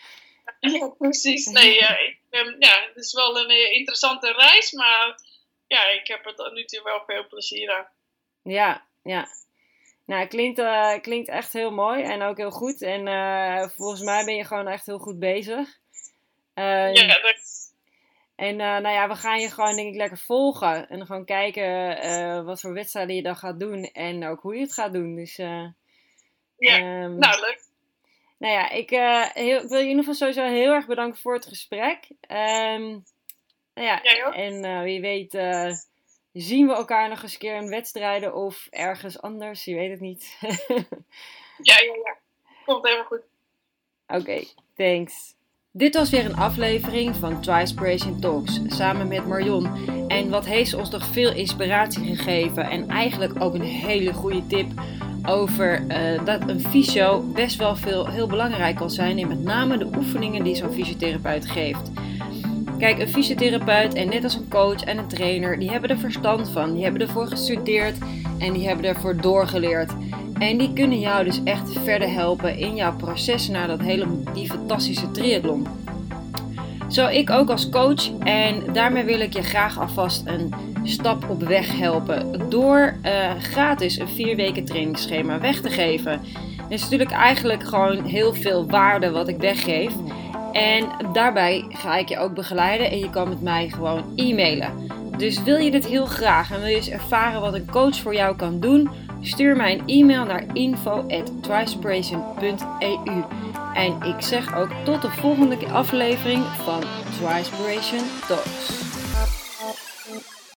ja, 0.74 0.88
precies. 0.88 1.46
Nee, 1.46 1.78
ik, 1.78 2.18
um, 2.30 2.56
ja, 2.58 2.86
het 2.86 2.96
is 2.96 3.12
wel 3.12 3.38
een 3.38 3.50
uh, 3.50 3.72
interessante 3.72 4.32
reis, 4.32 4.72
maar 4.72 5.20
ja, 5.66 5.88
ik 5.88 6.06
heb 6.06 6.26
er 6.26 6.34
tot 6.34 6.52
nu 6.52 6.64
toe 6.64 6.82
wel 6.82 7.02
veel 7.06 7.26
plezier 7.26 7.76
aan. 7.76 7.88
Ja, 8.48 8.82
ja. 9.02 9.28
Nou, 10.04 10.20
het 10.20 10.28
klinkt, 10.28 10.58
uh, 10.58 10.98
klinkt 11.00 11.28
echt 11.28 11.52
heel 11.52 11.70
mooi 11.70 12.02
en 12.02 12.22
ook 12.22 12.36
heel 12.36 12.50
goed. 12.50 12.82
En 12.82 13.06
uh, 13.06 13.68
volgens 13.68 14.00
mij 14.00 14.24
ben 14.24 14.34
je 14.34 14.44
gewoon 14.44 14.68
echt 14.68 14.86
heel 14.86 14.98
goed 14.98 15.18
bezig. 15.18 15.78
ja, 16.54 16.92
dat 16.92 17.66
en 18.34 18.52
uh, 18.52 18.58
nou 18.58 18.88
ja, 18.88 19.08
we 19.08 19.14
gaan 19.14 19.40
je 19.40 19.50
gewoon 19.50 19.76
denk 19.76 19.88
ik 19.88 19.96
lekker 19.96 20.18
volgen. 20.18 20.88
En 20.88 21.06
gewoon 21.06 21.24
kijken 21.24 22.44
wat 22.44 22.60
voor 22.60 22.72
wedstrijden 22.72 23.14
je 23.14 23.22
dan 23.22 23.36
gaat 23.36 23.60
doen. 23.60 23.84
En 23.84 24.26
ook 24.26 24.40
hoe 24.40 24.54
je 24.54 24.60
het 24.60 24.72
gaat 24.72 24.92
doen. 24.92 25.14
Dus, 25.14 25.36
ja, 25.36 25.74
um, 27.02 27.18
nou 27.18 27.40
leuk. 27.40 27.62
Nou 28.38 28.52
ja, 28.52 28.70
ik 28.70 28.90
heel, 28.90 29.68
wil 29.68 29.78
je 29.78 29.84
in 29.84 29.88
ieder 29.88 29.98
geval 29.98 30.14
sowieso 30.14 30.44
heel 30.44 30.72
erg 30.72 30.86
bedanken 30.86 31.20
voor 31.20 31.34
het 31.34 31.46
gesprek. 31.46 32.08
Um, 32.28 33.04
nou 33.74 33.86
ja, 33.86 34.02
en 34.32 34.82
wie 34.82 35.00
weet 35.00 35.32
zien 36.32 36.66
we 36.66 36.74
elkaar 36.74 37.08
nog 37.08 37.22
eens 37.22 37.32
een 37.32 37.38
keer 37.38 37.56
in 37.56 37.68
wedstrijden 37.68 38.34
of 38.34 38.66
ergens 38.70 39.20
anders. 39.20 39.64
Je 39.64 39.74
weet 39.74 39.90
het 39.90 40.00
niet. 40.00 40.36
ja, 41.70 41.78
ja, 41.80 41.94
ja. 42.04 42.16
Komt 42.64 42.84
helemaal 42.84 43.06
goed. 43.06 43.22
Oké, 44.06 44.20
okay, 44.20 44.48
thanks. 44.74 45.36
Dit 45.70 45.94
was 45.94 46.10
weer 46.10 46.24
een 46.24 46.36
aflevering 46.36 47.16
van 47.16 47.40
Trispiration 47.40 48.20
Talks 48.20 48.60
samen 48.66 49.08
met 49.08 49.26
Marion. 49.26 49.66
En 50.08 50.30
wat 50.30 50.46
heeft 50.46 50.70
ze 50.70 50.76
ons 50.76 50.90
nog 50.90 51.04
veel 51.04 51.32
inspiratie 51.32 52.16
gegeven 52.16 52.70
en 52.70 52.88
eigenlijk 52.88 53.42
ook 53.42 53.54
een 53.54 53.60
hele 53.60 54.12
goede 54.12 54.46
tip 54.46 54.66
over 55.26 55.84
uh, 55.88 56.24
dat 56.24 56.48
een 56.48 56.60
fysio 56.60 57.20
best 57.20 57.56
wel 57.56 57.76
veel, 57.76 58.06
heel 58.06 58.26
belangrijk 58.26 58.76
kan 58.76 58.90
zijn 58.90 59.18
in 59.18 59.28
met 59.28 59.42
name 59.42 59.78
de 59.78 59.90
oefeningen 59.96 60.44
die 60.44 60.54
zo'n 60.54 60.72
fysiotherapeut 60.72 61.50
geeft. 61.50 61.90
Kijk, 62.78 62.98
een 62.98 63.08
fysiotherapeut 63.08 63.94
en 63.94 64.08
net 64.08 64.24
als 64.24 64.34
een 64.34 64.48
coach 64.48 64.84
en 64.84 64.98
een 64.98 65.08
trainer, 65.08 65.58
die 65.58 65.70
hebben 65.70 65.90
er 65.90 65.98
verstand 65.98 66.50
van, 66.50 66.74
die 66.74 66.82
hebben 66.82 67.00
ervoor 67.00 67.26
gestudeerd 67.26 67.96
en 68.38 68.52
die 68.52 68.66
hebben 68.66 68.84
ervoor 68.84 69.16
doorgeleerd. 69.16 69.92
En 70.38 70.58
die 70.58 70.72
kunnen 70.72 71.00
jou 71.00 71.24
dus 71.24 71.40
echt 71.44 71.72
verder 71.84 72.12
helpen 72.12 72.58
in 72.58 72.74
jouw 72.74 72.96
proces 72.96 73.48
naar 73.48 73.66
dat 73.66 73.80
hele, 73.80 74.06
die 74.34 74.50
fantastische 74.50 75.10
triathlon. 75.10 75.66
Zo 76.88 77.06
ik 77.06 77.30
ook 77.30 77.50
als 77.50 77.68
coach 77.68 78.18
en 78.18 78.62
daarmee 78.72 79.04
wil 79.04 79.20
ik 79.20 79.32
je 79.32 79.42
graag 79.42 79.80
alvast 79.80 80.26
een 80.26 80.54
stap 80.82 81.28
op 81.28 81.42
weg 81.42 81.78
helpen 81.78 82.48
door 82.48 82.96
uh, 83.04 83.30
gratis 83.40 83.98
een 83.98 84.08
vier 84.08 84.36
weken 84.36 84.64
trainingsschema 84.64 85.40
weg 85.40 85.60
te 85.60 85.70
geven. 85.70 86.12
Het 86.62 86.70
is 86.70 86.82
natuurlijk 86.82 87.10
eigenlijk 87.10 87.64
gewoon 87.64 88.04
heel 88.04 88.34
veel 88.34 88.66
waarde 88.66 89.10
wat 89.10 89.28
ik 89.28 89.36
weggeef. 89.36 89.92
En 90.58 90.88
daarbij 91.12 91.64
ga 91.68 91.96
ik 91.96 92.08
je 92.08 92.18
ook 92.18 92.34
begeleiden 92.34 92.90
en 92.90 92.98
je 92.98 93.10
kan 93.10 93.28
met 93.28 93.42
mij 93.42 93.68
gewoon 93.68 94.12
e-mailen. 94.16 94.72
Dus 95.16 95.42
wil 95.42 95.56
je 95.56 95.70
dit 95.70 95.86
heel 95.86 96.06
graag 96.06 96.52
en 96.52 96.58
wil 96.58 96.68
je 96.68 96.76
eens 96.76 96.90
ervaren 96.90 97.40
wat 97.40 97.54
een 97.54 97.70
coach 97.70 97.96
voor 97.96 98.14
jou 98.14 98.36
kan 98.36 98.60
doen? 98.60 98.90
Stuur 99.20 99.56
mij 99.56 99.72
een 99.72 99.82
e-mail 99.86 100.24
naar 100.24 100.44
info@trispiration.eu. 100.52 103.24
En 103.74 104.02
ik 104.02 104.16
zeg 104.18 104.56
ook 104.56 104.70
tot 104.84 105.02
de 105.02 105.10
volgende 105.10 105.56
aflevering 105.72 106.44
van 106.44 106.82
Trispiration 107.18 108.02
Talks. 108.28 108.87